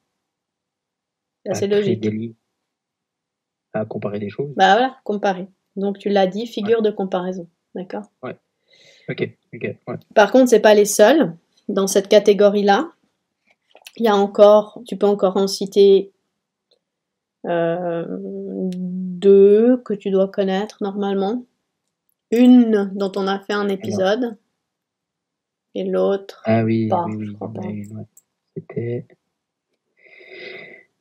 C'est 1.54 1.68
logique. 1.68 2.38
À 3.74 3.84
comparer 3.84 4.20
des 4.20 4.30
choses. 4.30 4.54
Bah 4.56 4.74
voilà, 4.74 4.98
comparer. 5.04 5.48
Donc 5.76 5.98
tu 5.98 6.10
l'as 6.10 6.28
dit, 6.28 6.46
figure 6.46 6.84
de 6.84 6.92
comparaison. 6.92 7.50
D'accord? 7.74 8.04
Ouais. 8.22 8.38
Ok, 9.10 9.28
ok. 9.54 9.76
Par 10.14 10.32
contre, 10.32 10.50
c'est 10.50 10.60
pas 10.60 10.76
les 10.76 10.86
seuls 10.86 11.36
dans 11.68 11.88
cette 11.88 12.08
catégorie-là. 12.08 12.92
Il 13.98 14.06
y 14.06 14.08
a 14.08 14.16
encore, 14.16 14.80
tu 14.88 14.96
peux 14.96 15.08
encore 15.08 15.36
en 15.36 15.48
citer 15.48 16.14
euh, 17.48 18.06
deux 18.10 19.78
que 19.78 19.96
tu 19.96 20.12
dois 20.12 20.28
connaître 20.28 20.78
normalement. 20.82 21.44
Une 22.30 22.92
dont 22.94 23.12
on 23.16 23.28
a 23.28 23.40
fait 23.40 23.54
un 23.54 23.68
épisode 23.68 24.38
et 25.76 25.84
l'autre. 25.84 26.42
Ah 26.46 26.64
oui, 26.64 26.90
oui, 27.08 27.36
oui, 27.42 28.06
C'était. 28.56 29.06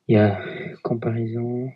Il 0.08 0.16
y 0.16 0.18
a 0.18 0.40
comparaison, 0.82 1.70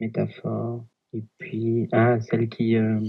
métaphore, 0.00 0.84
et 1.12 1.24
puis. 1.38 1.88
Ah, 1.92 2.20
celle 2.20 2.48
qui. 2.48 2.76
Euh, 2.76 3.00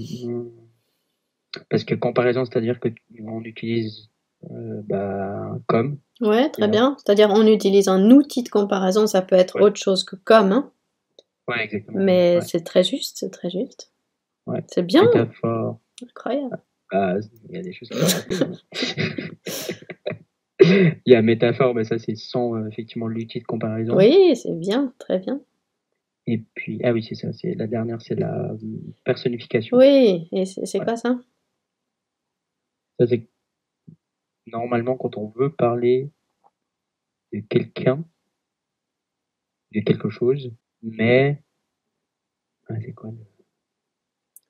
parce 1.70 1.84
que 1.84 1.96
comparaison, 1.96 2.46
c'est-à-dire 2.46 2.80
que 2.80 2.89
on 3.24 3.42
utilise 3.42 4.10
euh, 4.51 4.82
bah, 4.88 5.58
comme. 5.68 6.00
Ouais, 6.22 6.50
très 6.50 6.68
bien. 6.68 6.96
C'est-à-dire 6.98 7.30
on 7.32 7.46
utilise 7.46 7.88
un 7.88 8.10
outil 8.12 8.44
de 8.44 8.50
comparaison, 8.50 9.08
ça 9.08 9.22
peut 9.22 9.36
être 9.36 9.62
autre 9.62 9.80
chose 9.80 10.04
que 10.04 10.16
comme. 10.16 10.51
Hein. 10.51 10.72
Ouais, 11.48 11.63
exactement. 11.63 12.04
Mais 12.04 12.42
c'est 12.42 12.63
très 12.63 12.84
juste, 12.84 13.18
c'est 13.20 13.32
très 13.32 13.50
juste. 13.50 13.92
Ouais. 14.46 14.63
C'est 14.68 14.84
bien. 14.84 15.06
Métaphore. 15.06 15.80
Incroyable. 16.04 16.62
Ah, 16.91 17.15
il 17.50 17.56
y 17.56 17.60
a 17.60 17.62
des 17.62 17.74
choses. 17.74 17.89
il 20.60 21.01
y 21.06 21.15
a 21.15 21.22
métaphore, 21.22 21.75
mais 21.75 21.84
ça 21.84 22.00
c'est 22.00 22.15
sans 22.15 22.56
euh, 22.56 22.67
effectivement 22.67 23.08
l'outil 23.08 23.39
de 23.39 23.46
comparaison. 23.46 23.96
Oui, 23.96 24.36
c'est 24.36 24.58
bien, 24.58 24.94
très 24.98 25.20
bien. 25.20 25.41
Et 26.25 26.44
puis, 26.56 26.82
ah 26.84 26.91
oui, 26.91 27.03
c'est 27.03 27.15
ça, 27.15 27.32
c'est 27.32 27.53
la 27.56 27.67
dernière, 27.67 28.01
c'est 28.01 28.15
la 28.15 28.51
euh, 28.51 28.58
personnification. 29.06 29.77
Oui, 29.77 30.27
et 30.32 30.46
c'est 30.46 30.79
quoi 30.79 30.98
ça? 30.98 31.20
Ça 33.00 33.08
c'est 33.08 33.27
normalement 34.48 34.96
quand 34.96 35.17
on 35.17 35.27
veut 35.27 35.53
parler 35.53 36.10
de 37.34 37.41
quelqu'un, 37.41 38.03
de 39.74 39.82
quelque 39.82 40.10
chose, 40.10 40.51
mais 40.82 41.44
ah, 42.70 42.75
c'est 42.82 42.94
quoi 42.94 43.12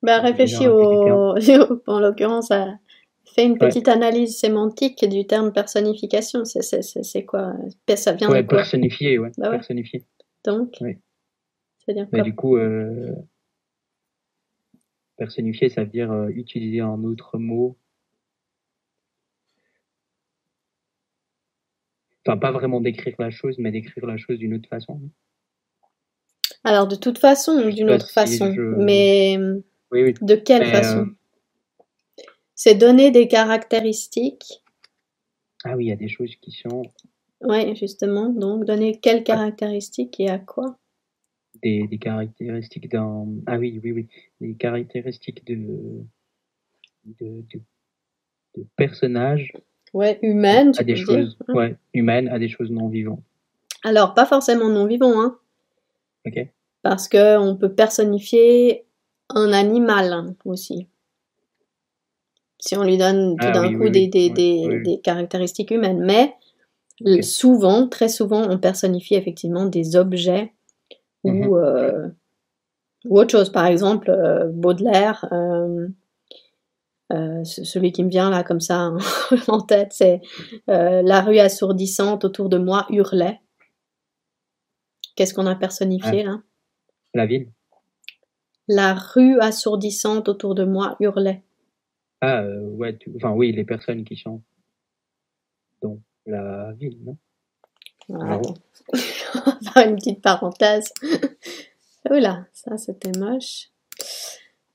bah, 0.02 0.20
réfléchis 0.20 0.68
au, 0.68 1.36
en 1.88 2.00
l'occurrence, 2.00 2.52
fais 3.36 3.46
une 3.46 3.58
petite 3.58 3.88
analyse 3.88 4.38
sémantique 4.38 5.08
du 5.08 5.26
terme 5.26 5.52
personnification. 5.52 6.44
C'est 6.46 7.26
quoi? 7.26 7.54
Ça 7.96 8.14
vient 8.14 8.30
de 8.30 8.34
quoi? 8.34 8.58
Personnifier, 8.58 9.20
ouais. 9.20 9.32
Bah 9.38 9.50
personnifier. 9.50 10.04
Donc, 10.46 10.76
oui. 10.82 10.98
c'est-à-dire 11.80 12.10
quoi? 12.10 12.22
Du 12.22 12.36
coup, 12.36 12.58
euh, 12.58 13.12
personnifier, 15.18 15.70
ça 15.70 15.84
veut 15.84 15.90
dire 15.90 16.12
euh, 16.12 16.30
utiliser 16.30 16.80
un 16.80 17.04
autre 17.04 17.38
mot. 17.38 17.78
Enfin, 22.26 22.38
pas 22.38 22.52
vraiment 22.52 22.82
décrire 22.82 23.16
la 23.20 23.30
chose, 23.30 23.58
mais 23.58 23.72
décrire 23.72 24.06
la 24.06 24.18
chose 24.18 24.38
d'une 24.38 24.54
autre 24.54 24.68
façon. 24.68 25.00
Alors, 26.64 26.88
de 26.88 26.96
toute 26.96 27.20
façon, 27.20 27.70
d'une 27.70 27.90
autre 27.90 28.10
façon. 28.10 28.54
Mais 28.78 29.38
de 29.92 30.36
quelle 30.36 30.64
euh, 30.64 30.72
façon 30.72 31.08
C'est 32.56 32.76
donner 32.76 33.12
des 33.12 33.28
caractéristiques. 33.28 34.64
Ah 35.64 35.76
oui, 35.76 35.86
il 35.86 35.88
y 35.90 35.92
a 35.92 35.98
des 35.98 36.10
choses 36.10 36.36
qui 36.42 36.52
sont. 36.52 36.84
Oui, 37.42 37.76
justement. 37.76 38.30
Donc, 38.30 38.66
donner 38.66 39.00
quelles 39.00 39.24
caractéristiques 39.24 40.20
et 40.20 40.30
à 40.30 40.40
quoi 40.40 40.78
des, 41.62 41.98
caractéristiques 42.00 42.90
d'un. 42.90 43.26
Ah 43.46 43.58
oui, 43.58 43.80
oui, 43.84 43.92
oui. 43.92 44.08
Des 44.42 44.56
caractéristiques 44.56 45.46
de. 45.46 45.58
de, 47.20 47.44
de, 48.56 48.64
personnages. 48.76 49.54
Ouais, 49.94 50.20
humaines. 50.22 50.74
À 50.78 50.84
des 50.84 50.96
choses. 50.96 51.38
Hein. 51.48 51.54
Ouais, 51.54 51.76
humaines 51.94 52.28
à 52.30 52.40
des 52.40 52.50
choses 52.50 52.72
non 52.72 52.90
vivantes. 52.90 53.24
Alors, 53.84 54.14
pas 54.14 54.26
forcément 54.26 54.70
non 54.70 54.86
vivants, 54.86 55.22
hein. 55.22 55.38
Ok. 56.26 56.48
Parce 56.82 57.08
qu'on 57.08 57.58
peut 57.60 57.74
personnifier 57.74 58.86
un 59.30 59.54
animal 59.54 60.36
aussi. 60.46 60.88
Si 62.60 62.76
on 62.76 62.84
lui 62.84 62.98
donne 62.98 63.36
tout 63.38 63.48
ah 63.48 63.52
d'un 63.52 63.78
coup 63.78 63.90
des, 63.90 64.08
des, 64.08 64.30
des, 64.30 65.00
caractéristiques 65.04 65.72
humaines. 65.72 66.04
Mais 66.04 66.34
souvent, 67.22 67.88
très 67.88 68.10
souvent, 68.10 68.50
on 68.50 68.58
personnifie 68.58 69.16
effectivement 69.16 69.66
des 69.66 69.96
objets 69.96 70.54
ou, 71.24 71.32
mhm. 71.32 71.54
euh, 71.54 72.10
ou 73.06 73.20
autre 73.20 73.32
chose. 73.32 73.52
Par 73.52 73.68
exemple, 73.68 74.10
euh, 74.10 74.50
Baudelaire, 74.52 75.26
euh, 75.32 75.88
celui 77.44 77.92
qui 77.92 78.04
me 78.04 78.10
vient 78.10 78.30
là 78.30 78.44
comme 78.44 78.60
ça 78.60 78.92
en 79.48 79.62
tête, 79.62 79.94
c'est 79.94 80.22
La 80.68 81.22
rue 81.22 81.40
assourdissante 81.40 82.26
autour 82.26 82.50
de 82.50 82.58
moi 82.58 82.88
hurlait. 82.90 83.40
Qu'est-ce 85.16 85.34
qu'on 85.34 85.48
a 85.48 85.56
personnifié 85.56 86.22
ah. 86.26 86.32
là? 86.32 86.38
La 87.14 87.26
ville. 87.26 87.50
La 88.68 88.94
rue 88.94 89.40
assourdissante 89.40 90.28
autour 90.30 90.56
de 90.56 90.66
moi 90.66 90.96
hurlait. 91.00 91.44
Ah, 92.22 92.42
euh, 92.42 92.62
ouais, 92.72 92.98
tu- 92.98 93.12
enfin 93.16 93.32
oui, 93.32 93.52
les 93.52 93.64
personnes 93.64 94.04
qui 94.04 94.16
sont 94.18 94.42
dans 95.82 96.00
la 96.26 96.74
ville, 96.74 96.98
non? 97.04 97.18
Voilà, 98.10 98.34
Ah 98.34 98.38
bon 98.40 98.52
attends. 98.52 98.62
On 99.46 99.52
va 99.52 99.72
faire 99.72 99.90
une 99.90 99.96
petite 99.96 100.22
parenthèse. 100.22 100.92
Oula, 102.10 102.46
ça 102.54 102.78
c'était 102.78 103.18
moche. 103.18 103.70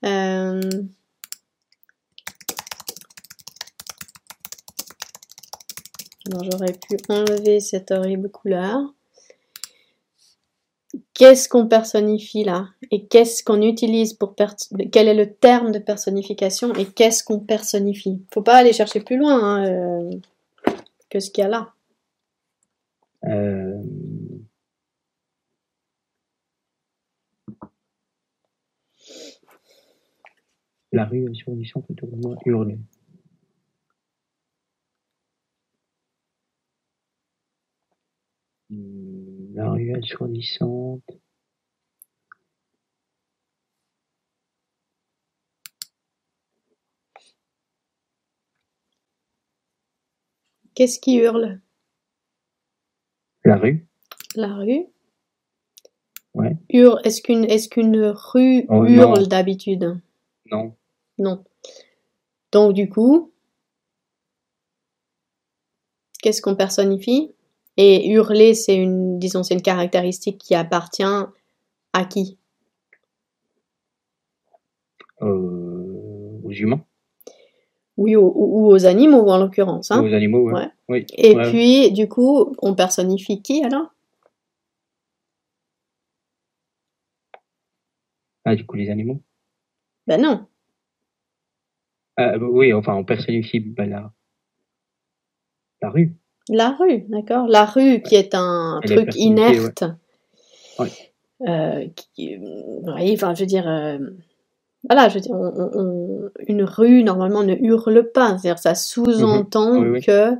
Euh, 0.05 0.61
j'aurais 6.25 6.73
pu 6.73 6.97
enlever 7.09 7.59
cette 7.59 7.91
horrible 7.91 8.29
couleur. 8.29 8.79
Qu'est-ce 11.23 11.47
qu'on 11.47 11.67
personnifie 11.69 12.43
là? 12.43 12.67
Et 12.91 13.05
qu'est-ce 13.05 13.45
qu'on 13.45 13.61
utilise 13.61 14.13
pour... 14.13 14.35
per- 14.35 14.47
Quel 14.91 15.07
est 15.07 15.13
le 15.13 15.33
terme 15.33 15.71
de 15.71 15.79
personnification 15.79 16.73
et 16.73 16.85
qu'est-ce 16.85 17.23
qu'on 17.23 17.39
personnifie? 17.39 18.21
Faut 18.33 18.41
pas 18.41 18.57
aller 18.57 18.73
chercher 18.73 18.99
plus 18.99 19.15
loin 19.15 19.41
hein, 19.41 19.65
euh, 19.65 20.11
que 21.09 21.21
ce 21.21 21.31
qu'il 21.31 21.43
y 21.43 21.45
a 21.45 21.49
là. 21.49 21.71
Euh, 23.25 23.81
La 30.91 31.05
rue 31.05 31.25
autour 31.25 31.55
de 32.09 32.15
moi 32.17 32.35
hurlait. 32.45 32.79
Hmm, 38.69 39.12
La 39.53 39.69
rue 39.69 39.93
assourdissante. 39.93 41.03
Qu'est-ce 50.73 50.99
qui 50.99 51.17
hurle? 51.17 51.61
La 53.45 53.57
rue 53.57 53.85
La 54.35 54.55
rue? 54.55 54.87
Ouais. 56.33 56.57
Hurle. 56.69 56.99
Est-ce 57.03 57.21
qu'une 57.21 57.45
est 57.45 57.71
qu'une 57.71 58.03
rue 58.07 58.65
Oh, 58.69 58.85
hurle 58.85 59.27
d'habitude? 59.27 59.99
Non. 60.51 60.75
Non. 61.19 61.43
Donc 62.51 62.73
du 62.73 62.89
coup, 62.89 63.31
qu'est-ce 66.23 66.41
qu'on 66.41 66.55
personnifie? 66.55 67.35
Et 67.77 68.09
hurler, 68.09 68.53
c'est 68.53 68.75
une, 68.75 69.17
disons, 69.19 69.43
c'est 69.43 69.55
une 69.55 69.61
caractéristique 69.61 70.37
qui 70.37 70.53
appartient 70.55 71.03
à 71.03 72.05
qui? 72.05 72.37
Euh, 75.21 76.39
aux 76.43 76.51
humains 76.51 76.83
Oui, 77.97 78.15
ou, 78.15 78.67
aux 78.67 78.85
animaux 78.85 79.27
en 79.29 79.37
l'occurrence. 79.37 79.89
hein. 79.91 80.03
Aux 80.03 80.13
animaux, 80.13 80.43
ouais. 80.49 80.53
Ouais. 80.53 80.69
Oui. 80.89 81.05
Et 81.17 81.35
ouais. 81.35 81.49
puis, 81.49 81.91
du 81.91 82.07
coup, 82.07 82.53
on 82.61 82.75
personnifie 82.75 83.41
qui 83.41 83.63
alors? 83.63 83.87
Ah, 88.45 88.55
du 88.55 88.65
coup, 88.65 88.75
les 88.75 88.89
animaux? 88.89 89.21
Ben 90.05 90.21
non. 90.21 90.45
ah, 92.17 92.37
oui, 92.37 92.73
enfin, 92.73 92.93
on 92.95 93.05
personnifie 93.05 93.61
bah, 93.61 93.85
la... 93.85 94.11
la 95.81 95.89
rue. 95.89 96.13
La 96.49 96.71
rue, 96.71 97.05
d'accord? 97.09 97.47
La 97.47 97.65
rue 97.65 98.01
qui 98.01 98.15
est 98.15 98.35
un 98.35 98.79
truc 98.85 99.15
inerte. 99.15 99.83
Ouais. 100.79 100.91
Euh, 101.47 101.87
qui- 102.15 102.37
oui, 102.37 103.11
enfin, 103.15 103.33
je 103.33 103.41
veux 103.41 103.45
dire, 103.45 103.67
euh, 103.67 103.97
voilà, 104.89 105.09
je 105.09 105.15
veux 105.15 105.19
dire, 105.21 105.33
on- 105.33 105.53
on- 105.55 105.71
on- 105.75 106.29
une 106.47 106.63
rue 106.63 107.03
normalement 107.03 107.43
ne 107.43 107.55
hurle 107.55 108.11
pas. 108.11 108.37
C'est-à-dire, 108.37 108.59
ça 108.59 108.75
sous-entend 108.75 109.79
Oui, 109.81 109.87
oui. 109.89 110.01
que 110.01 110.31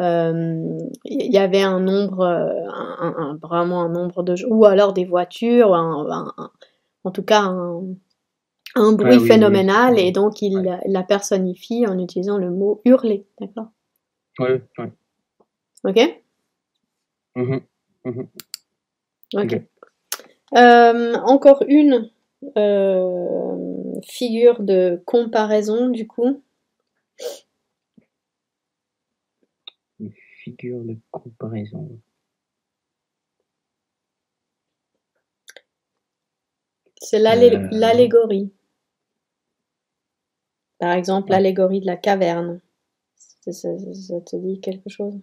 euh, 0.00 0.78
il 1.04 1.30
y 1.32 1.36
avait 1.38 1.60
un 1.62 1.78
nombre, 1.80 2.20
euh, 2.20 2.48
un, 2.72 2.96
un- 3.00 3.14
un- 3.18 3.38
vraiment 3.42 3.82
un 3.82 3.90
nombre 3.90 4.22
de, 4.22 4.34
ou 4.48 4.64
alors 4.64 4.94
des 4.94 5.04
voitures, 5.04 5.70
ou 5.70 7.04
en 7.04 7.10
tout 7.10 7.22
cas 7.22 7.42
un, 7.42 7.82
un 8.76 8.92
bruit 8.92 9.10
oui, 9.12 9.18
oui, 9.18 9.28
phénoménal, 9.28 9.94
oui. 9.94 10.00
et 10.00 10.12
donc 10.12 10.40
il 10.40 10.58
Ouais. 10.58 10.78
la- 10.86 11.02
personnifie 11.02 11.86
en 11.86 11.98
utilisant 11.98 12.38
le 12.38 12.50
mot 12.50 12.80
hurler, 12.86 13.26
d'accord? 13.40 13.68
Ouais, 14.38 14.62
ouais. 14.78 14.92
Ok? 15.84 15.98
Mhm, 17.36 17.60
mhm. 18.04 18.28
Ok. 19.34 19.44
Ok. 19.44 19.62
Euh, 20.56 21.14
encore 21.24 21.62
une 21.68 22.10
euh, 22.56 24.00
figure 24.04 24.62
de 24.62 25.00
comparaison, 25.06 25.88
du 25.88 26.06
coup. 26.06 26.42
Une 30.00 30.12
figure 30.42 30.82
de 30.84 30.96
comparaison. 31.10 32.00
C'est 37.00 37.18
Euh. 37.18 37.68
l'allégorie. 37.72 38.52
Par 40.78 40.92
exemple, 40.92 41.30
l'allégorie 41.30 41.80
de 41.80 41.86
la 41.86 41.96
caverne. 41.96 42.60
Ça, 43.16 43.52
ça- 43.52 43.94
ça 43.94 44.20
te 44.20 44.36
dit 44.36 44.60
quelque 44.60 44.88
chose? 44.88 45.20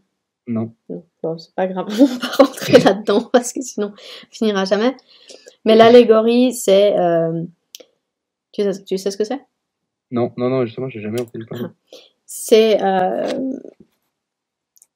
Non. 0.48 0.74
Non, 0.90 1.04
bon, 1.22 1.38
c'est 1.38 1.54
pas 1.56 1.68
grave, 1.68 1.88
on 2.00 2.06
va 2.06 2.20
pas 2.20 2.44
rentrer 2.44 2.80
là-dedans 2.80 3.30
parce 3.34 3.52
que 3.54 3.62
sinon 3.62 3.94
on 3.94 4.34
finira 4.34 4.66
jamais. 4.66 4.96
Mais 5.66 5.76
l'allégorie, 5.76 6.54
c'est. 6.54 6.98
euh, 6.98 7.44
tu, 8.54 8.64
sais, 8.64 8.84
tu 8.86 8.98
sais 8.98 9.12
ce 9.12 9.18
que 9.18 9.24
c'est? 9.26 9.42
Non, 10.12 10.34
non, 10.38 10.50
non, 10.50 10.66
justement, 10.66 10.88
j'ai 10.88 11.02
jamais 11.02 11.20
entendu 11.20 11.46
parler. 11.46 11.66
C'est 12.26 12.82
euh, 12.82 13.28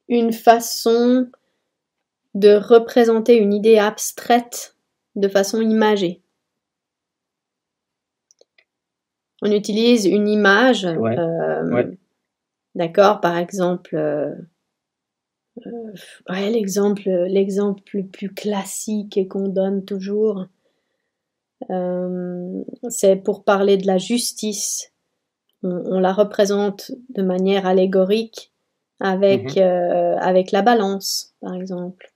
une 0.08 0.32
façon 0.32 1.30
de 2.34 2.56
représenter 2.56 3.36
une 3.36 3.54
idée 3.54 3.78
abstraite 3.78 4.78
de 5.16 5.28
façon 5.28 5.62
imagée. 5.62 6.22
On 9.42 9.52
utilise 9.52 10.06
une 10.06 10.28
image, 10.30 10.86
Ouais, 10.86 11.18
euh, 11.18 11.70
ouais. 11.72 11.98
d'accord, 12.76 13.20
par 13.22 13.38
exemple, 13.38 13.96
euh, 15.68 15.94
euh, 16.30 16.34
ouais, 16.34 16.50
l'exemple, 16.50 17.10
l'exemple 17.10 17.82
le 17.94 18.06
plus 18.06 18.34
classique 18.34 19.18
et 19.18 19.28
qu'on 19.28 19.48
donne 19.48 19.84
toujours, 19.86 20.46
euh, 21.70 22.64
c'est 22.90 23.16
pour 23.18 23.44
parler 23.44 23.78
de 23.78 23.88
la 23.88 23.98
justice. 23.98 24.92
On, 25.64 25.70
on 25.86 26.00
la 26.00 26.14
représente 26.14 26.92
de 27.10 27.22
manière 27.22 27.66
allégorique 27.66 28.52
avec, 29.00 29.58
Mhm. 29.58 29.64
euh, 29.64 30.18
avec 30.18 30.52
la 30.52 30.62
balance, 30.62 31.34
par 31.42 31.54
exemple. 31.56 32.12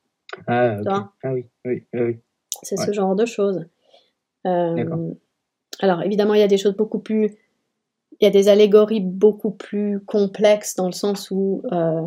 Ah, 0.47 0.75
ok. 0.77 0.83
vois? 0.83 1.13
Ah 1.23 1.33
oui, 1.33 1.45
oui, 1.65 1.83
oui, 1.93 2.01
oui. 2.01 2.19
C'est 2.63 2.77
Ouais. 2.79 2.85
ce 2.87 2.91
genre 2.93 3.15
de 3.15 3.25
choses. 3.25 3.65
Euh, 4.47 5.13
alors, 5.79 6.01
évidemment, 6.03 6.33
il 6.33 6.39
y 6.39 6.43
a 6.43 6.47
des 6.47 6.57
choses 6.57 6.75
beaucoup 6.75 6.99
plus. 6.99 7.35
Il 8.19 8.23
y 8.23 8.27
a 8.27 8.31
des 8.31 8.47
allégories 8.47 9.01
beaucoup 9.01 9.51
plus 9.51 9.99
complexes 9.99 10.75
dans 10.75 10.85
le 10.85 10.93
sens 10.93 11.31
où 11.31 11.61
euh, 11.71 12.01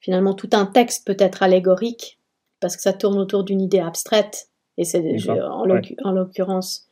finalement 0.00 0.34
tout 0.34 0.50
un 0.52 0.66
texte 0.66 1.06
peut 1.06 1.16
être 1.18 1.42
allégorique 1.42 2.20
parce 2.60 2.76
que 2.76 2.82
ça 2.82 2.92
tourne 2.92 3.18
autour 3.18 3.44
d'une 3.44 3.60
idée 3.60 3.80
abstraite. 3.80 4.50
Et 4.78 4.84
c'est 4.84 5.18
je- 5.18 5.30
en 5.30 5.64
l'occu- 5.64 5.96
en 6.04 6.12
l'occurrence 6.12 6.86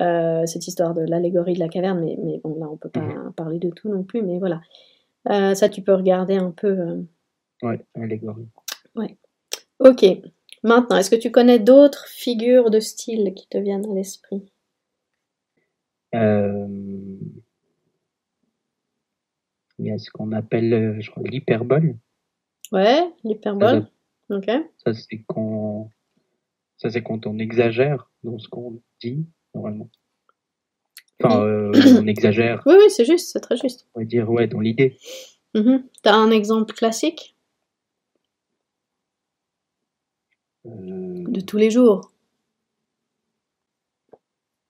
euh, 0.00 0.44
cette 0.46 0.66
histoire 0.66 0.94
de 0.94 1.02
l'allégorie 1.02 1.54
de 1.54 1.60
la 1.60 1.68
caverne, 1.68 2.00
mais, 2.00 2.16
mais 2.22 2.38
bon, 2.42 2.58
là 2.58 2.66
on 2.70 2.76
peut 2.76 2.88
pas 2.88 3.00
Mhm. 3.00 3.32
parler 3.34 3.58
de 3.58 3.70
tout 3.70 3.88
non 3.88 4.02
plus, 4.02 4.22
mais 4.22 4.38
voilà. 4.38 4.60
Euh, 5.30 5.54
ça, 5.54 5.68
tu 5.68 5.80
peux 5.82 5.94
regarder 5.94 6.36
un 6.36 6.50
peu. 6.50 6.68
euh, 6.68 7.02
Ouais, 7.62 7.84
allégorie. 7.94 8.46
Ok. 9.78 10.04
Maintenant, 10.62 10.96
est-ce 10.96 11.10
que 11.10 11.16
tu 11.16 11.30
connais 11.30 11.58
d'autres 11.58 12.06
figures 12.08 12.70
de 12.70 12.80
style 12.80 13.32
qui 13.34 13.46
te 13.48 13.58
viennent 13.58 13.84
à 13.90 13.94
l'esprit? 13.94 14.50
Euh, 16.14 16.66
Il 19.78 19.84
y 19.86 19.90
a 19.90 19.98
ce 19.98 20.10
qu'on 20.10 20.32
appelle, 20.32 20.96
je 21.00 21.10
crois, 21.10 21.22
l'hyperbole. 21.24 21.96
Ouais, 22.72 23.08
l'hyperbole. 23.24 23.86
Ok. 24.30 24.46
Ça, 24.84 24.92
c'est 24.92 25.22
quand, 25.26 25.90
ça, 26.78 26.90
c'est 26.90 27.02
quand 27.02 27.26
on 27.26 27.38
exagère 27.38 28.10
dans 28.24 28.38
ce 28.38 28.48
qu'on 28.48 28.80
dit, 29.00 29.24
normalement. 29.54 29.88
Enfin, 31.22 31.42
euh, 31.42 31.72
on 31.98 32.06
exagère, 32.06 32.62
Oui, 32.66 32.74
oui, 32.78 32.90
c'est 32.90 33.04
juste, 33.06 33.30
c'est 33.32 33.40
très 33.40 33.56
juste. 33.56 33.86
on 33.94 34.00
va 34.00 34.04
dire, 34.04 34.28
ouais, 34.30 34.46
dans 34.46 34.60
l'idée. 34.60 34.98
Mhm. 35.54 35.84
T'as 36.02 36.14
un 36.14 36.30
exemple 36.30 36.74
classique? 36.74 37.34
Euh, 40.66 41.24
de 41.28 41.40
tous 41.40 41.56
les 41.58 41.70
jours 41.70 42.10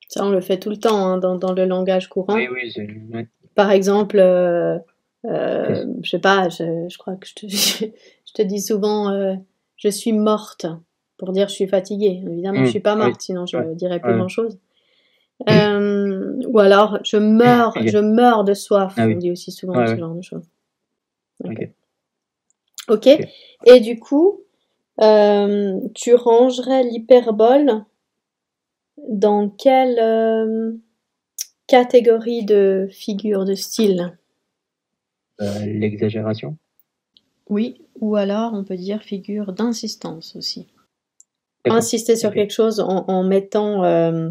Ça, 0.09 0.24
on 0.24 0.30
le 0.30 0.40
fait 0.42 0.59
tout 0.59 0.70
le 0.70 0.76
temps 0.76 1.06
hein, 1.06 1.18
dans, 1.18 1.37
dans 1.37 1.52
le 1.52 1.64
langage 1.64 2.09
courant. 2.09 2.35
oui, 2.35 2.48
oui. 2.50 3.26
Par 3.54 3.70
exemple, 3.70 4.18
euh, 4.18 4.78
euh, 5.24 5.87
je 6.02 6.11
sais 6.11 6.18
pas, 6.18 6.48
je, 6.48 6.87
je 6.88 6.98
crois 6.98 7.16
que 7.16 7.26
je 7.26 7.35
te, 7.35 7.46
je 7.48 8.33
te 8.35 8.42
dis 8.42 8.61
souvent 8.61 9.11
euh, 9.11 9.35
je 9.76 9.88
suis 9.88 10.12
morte. 10.12 10.66
pour 11.16 11.33
dire 11.33 11.48
je 11.48 11.55
suis 11.55 11.66
fatiguée. 11.66 12.22
Évidemment, 12.29 12.61
Mm, 12.61 12.64
je 12.66 12.70
suis 12.70 12.81
pas 12.81 12.94
oui, 12.96 13.05
morte, 13.07 13.20
sinon 13.22 13.46
je 13.46 13.57
ouais, 13.57 13.74
dirais 13.74 14.00
plus 14.00 14.11
ouais. 14.12 14.18
grand 14.18 14.29
chose. 14.29 14.59
ou 15.46 16.59
alors 16.59 16.98
je 17.05 17.16
meurs, 17.16 17.76
Ok. 17.76 17.87
je 17.87 17.98
meurs 17.98 18.44
de 18.44 18.55
soif. 18.55 18.94
Ah 18.96 19.07
oui. 19.07 19.14
On 19.14 19.18
dit 19.18 19.31
aussi 19.33 19.50
souvent 19.52 19.87
ce 19.87 19.96
genre 19.96 20.14
de 20.14 20.22
choses. 20.22 20.44
Ok. 22.88 23.09
Et 23.64 23.81
du 23.81 23.98
coup, 23.98 24.40
euh, 25.02 25.81
tu 25.94 26.14
rangerais 26.14 26.85
l'hyperbole 26.85 27.85
dans 29.09 29.48
quelle 29.48 29.98
euh, 29.98 30.72
catégorie 31.66 32.44
de 32.44 32.88
figure 32.90 33.44
de 33.44 33.55
style? 33.55 34.16
Euh, 35.40 35.66
L'exagération. 35.66 36.57
Oui, 37.49 37.81
ou 38.01 38.16
alors 38.16 38.55
on 38.55 38.64
peut 38.64 38.77
dire 38.77 39.03
figure 39.03 39.53
d'insistance 39.53 40.35
aussi. 40.37 40.66
Insister 41.64 42.14
sur 42.16 42.33
quelque 42.33 42.53
chose 42.53 42.81
en, 42.81 43.05
en 43.09 43.25
mettant, 43.25 43.83
euh, 43.85 44.31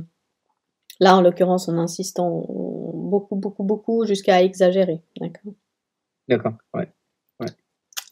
là 1.00 1.18
en 1.18 1.22
l'occurrence 1.22 1.68
en 1.68 1.78
insistant 1.78 2.46
beaucoup, 2.94 3.36
beaucoup, 3.36 3.64
beaucoup 3.64 4.06
jusqu'à 4.06 4.42
exagérer. 4.42 5.02
D'accord. 5.20 5.54
D'accord. 6.28 6.54
Ouais. 6.74 6.90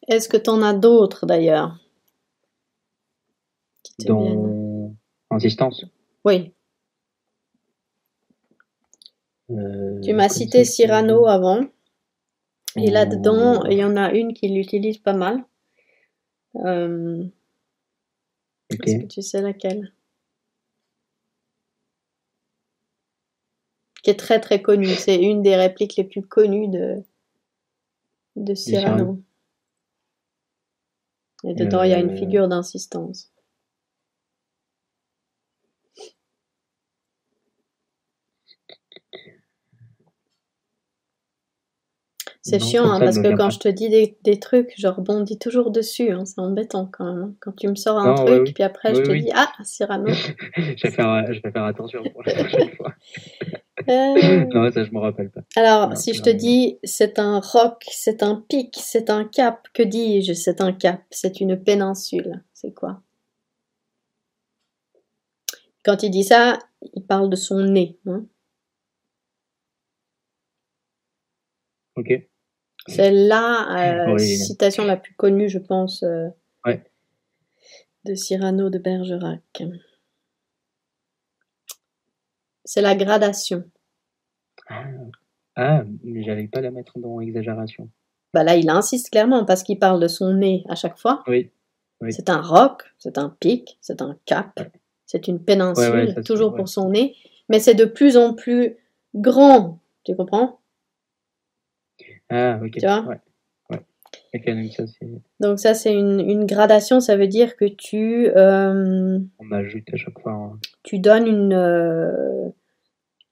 Est-ce 0.09 0.27
que 0.27 0.35
tu 0.37 0.49
en 0.49 0.61
as 0.61 0.73
d'autres 0.73 1.25
d'ailleurs 1.25 1.79
Dans 4.05 4.93
insistance? 5.29 5.85
Oui, 6.25 6.53
Euh, 9.49 9.99
tu 10.01 10.13
m'as 10.13 10.29
cité 10.29 10.63
Cyrano 10.65 11.27
avant. 11.27 11.61
Et 12.75 12.89
là-dedans, 12.89 13.65
il 13.65 13.77
y 13.77 13.83
en 13.83 13.95
a 13.97 14.11
une 14.11 14.33
qui 14.33 14.47
l'utilise 14.47 14.97
pas 14.97 15.13
mal. 15.13 15.43
Euh. 16.55 17.25
Est-ce 18.69 18.97
que 18.97 19.07
tu 19.07 19.21
sais 19.21 19.41
laquelle? 19.41 19.93
Qui 24.03 24.09
est 24.09 24.19
très 24.19 24.39
très 24.39 24.61
connue. 24.61 24.87
C'est 24.95 25.21
une 25.21 25.41
des 25.43 25.55
répliques 25.55 25.95
les 25.95 26.03
plus 26.03 26.23
connues 26.23 26.67
de, 26.67 27.03
de 28.35 28.55
Cyrano. 28.55 28.97
Cyrano. 28.97 29.23
Et 31.45 31.53
dedans, 31.55 31.83
il 31.83 31.91
y 31.91 31.93
a 31.93 31.99
une 31.99 32.11
Euh, 32.11 32.17
figure 32.17 32.47
d'insistance. 32.47 33.32
C'est 42.45 42.59
chiant 42.61 42.91
hein, 42.91 42.99
parce 42.99 43.17
que 43.19 43.33
quand 43.37 43.49
je 43.49 43.59
te 43.59 43.69
dis 43.69 43.87
des, 43.87 44.17
des 44.23 44.37
trucs, 44.37 44.73
je 44.77 44.87
rebondis 44.87 45.39
toujours 45.39 45.71
dessus. 45.71 46.11
hein. 46.11 46.25
C'est 46.25 46.39
embêtant 46.39 46.85
quand 46.91 47.05
même. 47.05 47.23
hein. 47.23 47.33
Quand 47.39 47.53
tu 47.55 47.69
me 47.69 47.75
sors 47.75 47.97
un 47.97 48.09
Non, 48.09 48.15
truc, 48.15 48.29
oui, 48.29 48.39
oui. 48.47 48.53
puis 48.53 48.63
après 48.63 48.93
je 48.93 49.01
te 49.01 49.11
dis 49.13 49.31
Ah, 49.33 49.49
Cyrano. 49.63 50.07
je 50.57 50.83
vais 50.83 50.91
faire, 50.91 51.33
je 51.33 51.41
vais 51.41 51.51
faire 51.51 51.63
attention 51.63 52.03
pour 52.11 52.21
la 52.23 52.33
prochaine 52.33 52.69
fois. 52.77 52.93
Euh, 53.89 54.45
Non, 54.53 54.69
ça, 54.71 54.83
je 54.83 54.91
me 54.91 54.99
rappelle 54.99 55.29
pas. 55.31 55.41
Alors, 55.55 55.89
Non, 55.89 55.95
si 55.95 56.13
je 56.13 56.21
te 56.21 56.29
dis 56.29 56.77
c'est 56.83 57.17
un 57.17 57.39
roc, 57.39 57.85
c'est 57.89 58.23
un 58.23 58.35
pic, 58.35 58.75
c'est 58.77 59.09
un 59.09 59.23
cap, 59.23 59.67
que 59.73 59.83
dis-je? 59.83 60.33
C'est 60.33 60.59
un 60.59 60.73
cap, 60.73 61.01
c'est 61.11 61.39
une 61.39 61.55
péninsule. 61.57 62.43
C'est 62.53 62.73
quoi? 62.73 63.01
Quand 65.85 66.03
il 66.03 66.11
dit 66.11 66.23
ça, 66.25 66.59
il 66.93 67.03
parle 67.05 67.29
de 67.29 67.35
son 67.37 67.61
nez. 67.61 67.97
hein. 68.05 68.25
Ok. 71.95 72.09
C'est 72.87 73.11
la 73.11 74.07
euh, 74.09 74.13
Oui. 74.13 74.37
citation 74.37 74.83
la 74.85 74.97
plus 74.97 75.13
connue, 75.15 75.49
je 75.49 75.59
pense, 75.59 76.03
euh, 76.03 76.27
Ouais. 76.65 76.83
de 78.05 78.13
Cyrano 78.15 78.69
de 78.69 78.77
Bergerac. 78.77 79.63
C'est 82.65 82.81
la 82.81 82.95
gradation. 82.95 83.63
Ah, 84.69 84.85
ah, 85.55 85.83
mais 86.03 86.23
j'arrive 86.23 86.49
pas 86.49 86.59
à 86.59 86.63
la 86.63 86.71
mettre 86.71 86.97
dans 86.99 87.19
exagération. 87.19 87.89
Bah 88.33 88.43
là, 88.43 88.55
il 88.55 88.69
insiste 88.69 89.09
clairement 89.11 89.45
parce 89.45 89.63
qu'il 89.63 89.77
parle 89.79 89.99
de 89.99 90.07
son 90.07 90.33
nez 90.33 90.63
à 90.69 90.75
chaque 90.75 90.97
fois. 90.97 91.23
Oui. 91.27 91.51
Oui. 92.01 92.11
C'est 92.11 92.29
un 92.29 92.41
roc, 92.41 92.83
c'est 92.97 93.17
un 93.17 93.29
pic, 93.29 93.77
c'est 93.81 94.01
un 94.01 94.17
cap, 94.25 94.59
Ouais. 94.59 94.71
c'est 95.05 95.27
une 95.27 95.39
péninsule, 95.43 95.93
Ouais, 95.93 96.13
ça, 96.13 96.23
toujours 96.23 96.55
pour 96.55 96.67
son 96.67 96.89
nez, 96.89 97.15
mais 97.49 97.59
c'est 97.59 97.75
de 97.75 97.85
plus 97.85 98.17
en 98.17 98.33
plus 98.33 98.75
grand. 99.15 99.79
Tu 100.03 100.15
comprends? 100.15 100.59
Ah, 102.29 102.59
ok. 102.63 102.71
Tu 102.71 102.79
vois 102.85 103.01
Ouais. 103.05 103.19
Ouais. 103.69 103.81
Ok, 104.35 104.45
donc 104.45 104.71
ça, 104.73 104.83
c'est. 104.87 105.07
Donc 105.39 105.59
ça, 105.59 105.73
c'est 105.73 105.93
une, 105.93 106.19
une 106.19 106.45
gradation, 106.45 106.99
ça 106.99 107.15
veut 107.17 107.27
dire 107.27 107.55
que 107.55 107.65
tu, 107.65 108.29
euh, 108.35 109.19
On 109.39 109.51
ajoute 109.51 109.87
à 109.93 109.97
chaque 109.97 110.19
fois. 110.19 110.31
un- 110.33 110.59
tu 110.83 110.99
donnes 110.99 111.27
une, 111.27 111.53
euh, 111.53 112.49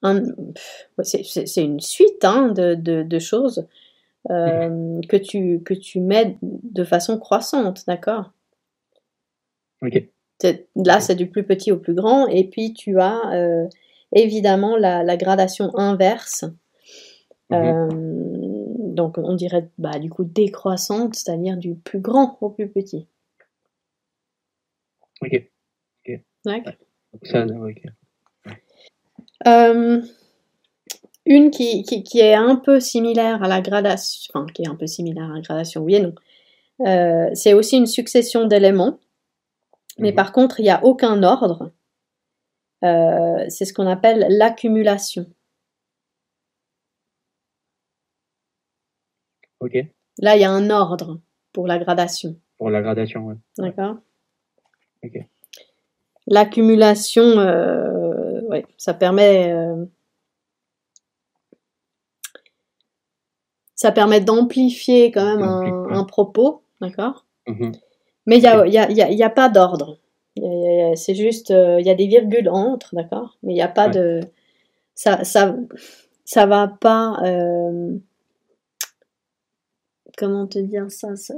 un- 0.03 0.23
c'est- 1.03 1.63
une 1.63 1.79
suite 1.79 2.23
hein, 2.23 2.49
de, 2.49 2.75
de, 2.75 3.03
de 3.03 3.19
choses 3.19 3.67
euh, 4.29 4.99
que, 5.09 5.17
tu, 5.17 5.61
que 5.63 5.73
tu 5.73 5.99
mets 5.99 6.37
de 6.41 6.83
façon 6.83 7.17
croissante, 7.17 7.83
d'accord? 7.87 8.31
Ok. 9.81 10.03
Là, 10.75 10.99
c'est 10.99 11.15
du 11.15 11.27
plus 11.27 11.43
petit 11.43 11.71
au 11.71 11.77
plus 11.77 11.93
grand, 11.93 12.27
et 12.27 12.43
puis 12.45 12.73
tu 12.73 12.99
as 12.99 13.19
euh, 13.33 13.67
évidemment 14.11 14.75
la, 14.77 15.03
la 15.03 15.17
gradation 15.17 15.75
inverse. 15.77 16.45
Mhm. 17.49 17.57
Euh, 17.57 18.40
donc, 18.91 19.17
on 19.17 19.33
dirait 19.35 19.69
bah, 19.77 19.99
du 19.99 20.09
coup 20.09 20.23
décroissante, 20.23 21.15
c'est-à-dire 21.15 21.57
du 21.57 21.75
plus 21.75 21.99
grand 21.99 22.37
au 22.41 22.49
plus 22.49 22.69
petit. 22.69 23.07
Ok. 25.21 25.47
D'accord 26.45 26.73
Donc 27.13 27.27
ça, 27.27 27.45
ok. 27.45 27.83
Euh, 29.47 30.01
une 31.25 31.51
qui, 31.51 31.83
qui, 31.83 32.03
qui 32.03 32.19
est 32.19 32.33
un 32.33 32.55
peu 32.55 32.79
similaire 32.79 33.43
à 33.43 33.47
la 33.47 33.61
gradation, 33.61 34.31
enfin 34.33 34.45
qui 34.51 34.63
est 34.63 34.67
un 34.67 34.75
peu 34.75 34.87
similaire 34.87 35.29
à 35.31 35.35
la 35.35 35.41
gradation, 35.41 35.81
oui 35.81 35.95
et 35.95 35.99
non. 36.01 36.13
Euh, 36.87 37.29
c'est 37.33 37.53
aussi 37.53 37.77
une 37.77 37.85
succession 37.85 38.45
d'éléments, 38.47 38.99
mais 39.99 40.09
Mhm. 40.09 40.15
par 40.15 40.31
contre, 40.31 40.59
il 40.59 40.63
n'y 40.63 40.69
a 40.71 40.83
aucun 40.83 41.21
ordre. 41.21 41.71
Euh, 42.83 43.45
c'est 43.49 43.65
ce 43.65 43.73
qu'on 43.73 43.85
appelle 43.85 44.25
l'accumulation. 44.29 45.27
Ok. 49.61 49.77
Là, 50.17 50.35
il 50.35 50.41
y 50.41 50.43
a 50.43 50.51
un 50.51 50.69
ordre 50.69 51.19
pour 51.53 51.67
la 51.67 51.77
gradation. 51.77 52.35
Pour 52.57 52.69
la 52.69 52.81
gradation, 52.81 53.25
ouais. 53.25 53.35
D'accord 53.57 53.95
Ok. 55.03 55.17
L'accumulation, 56.27 57.23
euh, 57.23 58.41
ouais, 58.41 58.65
ça 58.77 58.93
permet, 58.93 59.51
euh, 59.51 59.85
ça 63.75 63.91
permet 63.91 64.21
d'amplifier 64.21 65.11
quand 65.11 65.25
même 65.25 65.43
un, 65.43 66.03
propos, 66.03 66.63
d'accord? 66.79 67.25
Mhm. 67.47 67.71
Mais 68.27 68.37
il 68.37 68.41
n'y 68.41 68.47
a, 68.47 68.67
y 68.67 68.77
a, 68.77 68.91
y 68.91 69.01
a, 69.01 69.11
y 69.11 69.23
a 69.23 69.29
pas 69.29 69.49
d'ordre. 69.49 69.97
C'est 70.95 71.15
juste, 71.15 71.51
euh, 71.51 71.79
il 71.79 71.85
y 71.85 71.89
a 71.89 71.95
des 71.95 72.07
virgules 72.07 72.49
entre, 72.49 72.95
d'accord? 72.95 73.37
Mais 73.43 73.53
il 73.53 73.55
n'y 73.55 73.61
a 73.61 73.67
pas 73.67 73.87
Ouais. 73.87 73.93
de... 73.93 74.19
Ça, 74.93 75.23
ça, 75.23 75.55
ça 76.25 76.45
va 76.45 76.67
pas... 76.67 77.17
euh, 77.23 77.97
Comment 80.17 80.47
te 80.47 80.59
dire 80.59 80.91
ça, 80.91 81.15
ça 81.15 81.33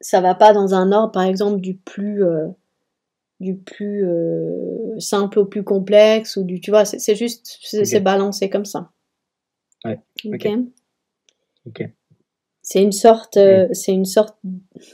ça 0.00 0.20
va 0.20 0.34
pas 0.34 0.52
dans 0.52 0.74
un 0.74 0.90
ordre, 0.92 1.12
par 1.12 1.22
exemple, 1.22 1.60
du 1.60 1.76
plus, 1.76 2.24
euh, 2.24 2.48
du 3.40 3.56
plus 3.56 4.04
euh, 4.04 4.98
simple 4.98 5.38
au 5.38 5.46
plus 5.46 5.62
complexe, 5.64 6.36
ou 6.36 6.44
du, 6.44 6.60
tu 6.60 6.70
vois, 6.70 6.84
c'est 6.84 7.14
juste, 7.14 7.58
c'est 7.62 8.00
balancé 8.00 8.50
comme 8.50 8.64
ça. 8.64 8.90
Ouais, 9.84 10.00
Ok. 10.26 10.46
ok. 10.46 10.58
Ok. 11.66 11.90
C'est 12.62 12.82
une 12.82 12.92
sorte, 12.92 13.36
euh, 13.36 13.68
c'est 13.72 13.92
une 13.92 14.04
sorte, 14.04 14.36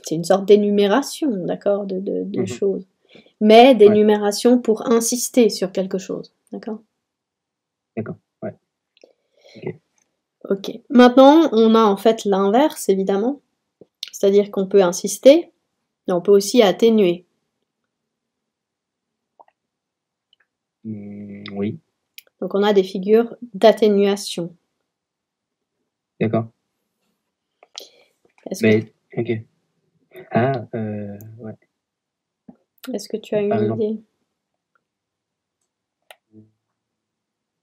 c'est 0.05 0.15
une 0.15 0.25
sorte 0.25 0.47
d'énumération, 0.47 1.31
d'accord, 1.47 1.87
de, 1.87 2.01
de, 2.01 2.25
de 2.25 2.41
Mhm. 2.41 2.47
choses. 2.47 2.87
Mais 3.41 3.75
d'énumération 3.75 4.59
pour 4.59 4.91
insister 4.91 5.49
sur 5.51 5.73
quelque 5.73 5.99
chose, 5.99 6.33
d'accord? 6.53 6.81
D'accord, 7.97 8.17
ouais. 8.43 8.55
Ok. 10.49 10.71
Maintenant, 10.89 11.51
on 11.53 11.75
a 11.75 11.83
en 11.85 11.97
fait 11.97 12.25
l'inverse, 12.25 12.89
évidemment. 12.89 13.43
C'est-à-dire 14.13 14.51
qu'on 14.51 14.67
peut 14.67 14.83
insister, 14.83 15.53
mais 16.07 16.15
on 16.15 16.23
peut 16.23 16.33
aussi 16.33 16.63
atténuer. 16.63 17.27
Hmm, 20.85 21.45
oui. 21.53 21.79
Donc 22.41 22.55
on 22.55 22.63
a 22.63 22.73
des 22.73 22.83
figures 22.83 23.37
d'atténuation. 23.53 24.57
D'accord. 26.21 26.49
Est-ce 28.51 28.63
que, 28.63 28.67
Mais, 28.67 28.93
ok. 29.17 29.45
Ah, 30.31 30.53
euh, 30.75 31.19
ouais. 31.39 31.55
est-ce 32.93 33.09
que 33.09 33.19
tu 33.19 33.35
as 33.35 33.43
une 33.43 33.75
idée? 33.75 34.01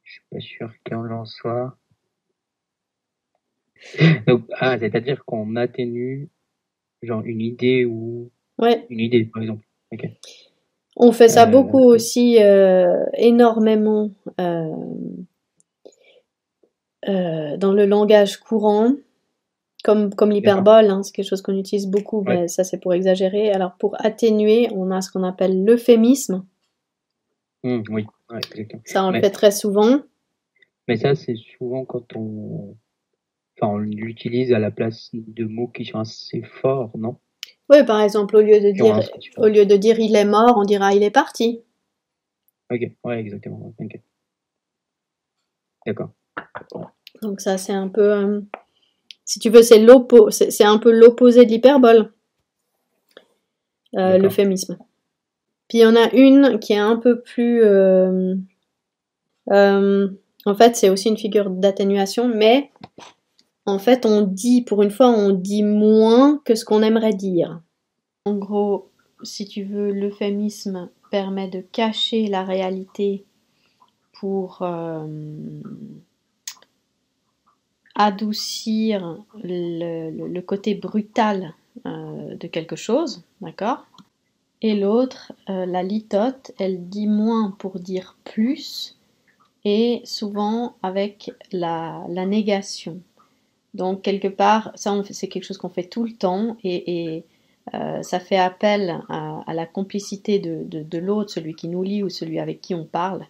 Je 0.03 0.11
suis 0.11 0.21
pas 0.29 0.39
sûr 0.39 0.71
qu'il 0.83 0.95
en 0.95 1.25
soit. 1.25 1.77
Donc, 4.27 4.43
ah, 4.59 4.77
c'est-à-dire 4.79 5.23
qu'on 5.25 5.55
atténue, 5.55 6.29
genre, 7.01 7.23
une 7.23 7.41
idée 7.41 7.85
ou 7.85 8.31
Ouais. 8.57 8.85
Une 8.89 8.99
idée, 9.01 9.25
par 9.25 9.41
exemple. 9.41 9.65
On 10.97 11.11
fait 11.11 11.27
ça 11.27 11.43
Euh, 11.43 11.51
beaucoup 11.51 11.83
aussi, 11.83 12.41
euh, 12.41 13.05
énormément 13.13 14.11
euh, 14.39 14.71
dans 17.57 17.73
le 17.73 17.85
langage 17.85 18.37
courant, 18.37 18.93
comme, 19.83 20.13
comme 20.15 20.31
l'hyperbole, 20.31 20.89
hein, 20.89 21.03
c'est 21.03 21.13
quelque 21.13 21.27
chose 21.27 21.41
qu'on 21.41 21.57
utilise 21.57 21.87
beaucoup, 21.87 22.23
Ouais. 22.23 22.41
mais 22.41 22.47
ça 22.47 22.63
c'est 22.63 22.79
pour 22.79 22.93
exagérer. 22.93 23.51
Alors 23.51 23.75
pour 23.77 23.95
atténuer, 24.03 24.69
on 24.73 24.89
a 24.91 25.01
ce 25.01 25.11
qu'on 25.11 25.23
appelle 25.23 25.63
l'euphémisme, 25.63 26.45
Hmm, 27.63 27.81
oui, 27.89 28.05
ouais, 28.29 28.37
exactement. 28.51 28.81
ça 28.85 29.05
on 29.05 29.09
le 29.11 29.19
fait 29.21 29.31
très 29.31 29.49
souvent. 29.51 29.99
Mais 30.87 30.97
ça, 30.97 31.15
c'est 31.15 31.35
souvent 31.57 31.83
quand 31.83 32.15
on, 32.15 32.75
enfin, 33.59 33.73
on 33.73 33.77
l'utilise 33.77 34.53
à 34.53 34.59
la 34.59 34.71
place 34.71 35.09
de 35.13 35.45
mots 35.45 35.67
qui 35.67 35.85
sont 35.85 35.99
assez 35.99 36.41
forts, 36.61 36.91
non? 36.97 37.17
Oui, 37.69 37.83
par 37.83 38.01
exemple, 38.01 38.35
au 38.35 38.41
lieu 38.41 38.59
de 38.59 38.71
dire, 38.71 38.95
un 38.95 39.01
sens 39.01 39.29
au 39.37 39.47
lieu 39.47 39.65
de 39.65 39.75
dire 39.75 39.99
il 39.99 40.15
est 40.15 40.25
mort, 40.25 40.57
on 40.57 40.65
dira 40.65 40.93
il 40.93 41.03
est 41.03 41.11
parti. 41.11 41.61
Ok, 42.71 42.81
ouais, 43.03 43.19
exactement. 43.19 43.73
D'accord. 45.85 46.11
Donc 47.21 47.41
ça 47.41 47.57
c'est 47.57 47.73
un 47.73 47.87
peu, 47.87 48.11
euh, 48.13 48.41
si 49.23 49.39
tu 49.39 49.49
veux, 49.49 49.63
c'est 49.63 49.79
c'est 50.29 50.63
un 50.63 50.77
peu 50.77 50.91
l'opposé 50.91 51.45
de 51.45 51.51
l'hyperbole, 51.51 52.11
euh, 53.95 54.17
l'euphémisme. 54.17 54.77
Puis 55.67 55.79
il 55.79 55.81
y 55.81 55.85
en 55.85 55.95
a 55.95 56.13
une 56.13 56.59
qui 56.59 56.73
est 56.73 56.77
un 56.77 56.97
peu 56.97 57.21
plus, 57.21 57.63
euh, 57.63 58.35
euh, 59.51 60.09
en 60.45 60.55
fait 60.55 60.75
c'est 60.75 60.89
aussi 60.89 61.09
une 61.09 61.17
figure 61.17 61.49
d'atténuation, 61.49 62.27
mais 62.27 62.71
en 63.65 63.79
fait 63.79 64.05
on 64.05 64.21
dit, 64.21 64.61
pour 64.61 64.83
une 64.83 64.91
fois, 64.91 65.09
on 65.09 65.31
dit 65.31 65.63
moins 65.63 66.41
que 66.45 66.55
ce 66.55 66.65
qu'on 66.65 66.81
aimerait 66.81 67.13
dire. 67.13 67.61
En 68.25 68.35
gros, 68.35 68.89
si 69.23 69.47
tu 69.47 69.63
veux, 69.63 69.91
l'euphémisme 69.91 70.89
permet 71.11 71.47
de 71.47 71.61
cacher 71.61 72.27
la 72.27 72.43
réalité 72.43 73.25
pour 74.13 74.61
euh, 74.61 75.07
adoucir 77.95 79.23
le, 79.43 80.39
côté 80.41 80.75
brutal 80.75 81.53
euh, 81.85 82.35
de 82.35 82.47
quelque 82.47 82.75
chose, 82.75 83.23
d'accord? 83.41 83.85
Et 84.61 84.75
l'autre, 84.75 85.33
euh, 85.49 85.65
la 85.65 85.83
litote, 85.83 86.51
elle 86.57 86.89
dit 86.89 87.07
moins 87.07 87.51
pour 87.59 87.79
dire 87.79 88.15
plus 88.23 88.97
et 89.63 90.01
souvent 90.05 90.75
avec 90.81 91.31
la 91.51 92.07
négation. 92.07 93.01
Donc 93.75 94.01
quelque 94.01 94.27
part, 94.29 94.71
ça 94.75 94.99
c'est 95.11 95.27
quelque 95.27 95.43
chose 95.43 95.57
qu'on 95.59 95.69
fait 95.69 95.83
tout 95.83 96.03
le 96.03 96.13
temps 96.13 96.57
et, 96.63 97.15
et, 97.15 97.25
euh, 97.75 98.01
ça 98.01 98.19
fait 98.19 98.37
appel 98.37 99.01
à, 99.09 99.41
à 99.45 99.53
la 99.53 99.65
complicité 99.65 100.39
de, 100.39 100.63
de- 100.63 100.81
de 100.83 100.97
l'autre, 100.97 101.31
celui 101.31 101.53
qui 101.55 101.67
nous 101.67 101.83
lit 101.83 102.01
ou 102.01 102.09
celui 102.09 102.39
avec 102.39 102.61
qui 102.61 102.73
on 102.73 102.85
parle. 102.85 103.25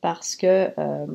Parce 0.00 0.36
que 0.36 0.70
euh, 0.78 1.06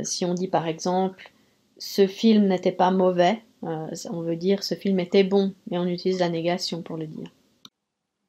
si 0.00 0.24
on 0.24 0.34
dit 0.34 0.48
par 0.48 0.66
exemple 0.66 1.32
ce 1.78 2.06
film 2.06 2.46
n'était 2.48 2.72
pas 2.72 2.90
mauvais, 2.90 3.38
euh, 3.64 3.86
on 4.10 4.20
veut 4.20 4.36
dire 4.36 4.62
ce 4.62 4.74
film 4.74 5.00
était 5.00 5.24
bon, 5.24 5.54
et 5.70 5.78
on 5.78 5.86
utilise 5.86 6.20
la 6.20 6.28
négation 6.28 6.82
pour 6.82 6.96
le 6.98 7.06
dire. 7.06 7.30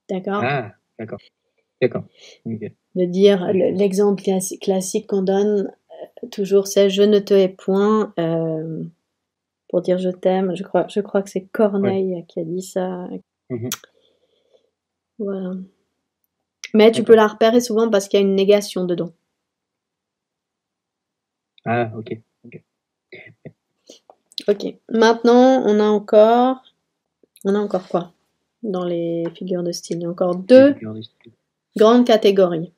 D'accord 0.10 0.42
Ah, 0.44 0.72
d'accord. 0.98 1.20
D'accord. 1.82 2.04
Ok. 2.46 2.72
De 2.96 3.06
dire 3.06 3.52
le- 3.54 3.72
l'exemple 3.72 4.22
classi- 4.24 4.60
classique 4.60 5.08
qu'on 5.08 5.24
donne 5.24 5.72
toujours 6.32 6.68
c'est 6.68 6.90
je 6.90 7.02
ne 7.02 7.20
te 7.20 7.34
hais 7.34 7.50
point 7.50 8.14
euh, 8.20 8.84
pour 9.72 9.82
dire 9.82 9.98
je 9.98 10.10
t'aime. 10.10 10.54
Je 10.56 10.64
crois, 10.64 10.86
je 10.90 11.00
crois 11.00 11.24
que 11.24 11.30
c'est 11.30 11.46
Corneille 11.46 12.26
qui 12.28 12.42
a 12.42 12.44
dit 12.44 12.62
ça. 12.62 13.08
Mhm. 13.50 13.70
Voilà. 15.18 15.52
Mais 16.74 16.92
tu 16.92 17.04
peux 17.04 17.16
la 17.16 17.28
repérer 17.28 17.62
souvent 17.62 17.90
parce 17.90 18.08
qu'il 18.08 18.20
y 18.20 18.24
a 18.24 18.26
une 18.26 18.36
négation 18.36 18.86
dedans. 18.86 19.12
Ah, 21.66 21.92
ok. 21.98 22.20
Ok. 24.48 24.76
Maintenant, 24.90 25.64
on 25.66 25.80
a 25.80 25.86
encore, 25.86 26.62
on 27.46 27.56
a 27.56 27.60
encore 27.60 27.88
quoi 27.88 28.12
dans 28.64 28.84
les 28.84 29.24
figures 29.36 29.64
de 29.64 29.72
style? 29.72 29.98
Il 29.98 30.04
y 30.04 30.06
a 30.06 30.10
encore 30.10 30.36
deux 30.36 30.76
grandes 31.78 32.06
catégories. 32.06 32.74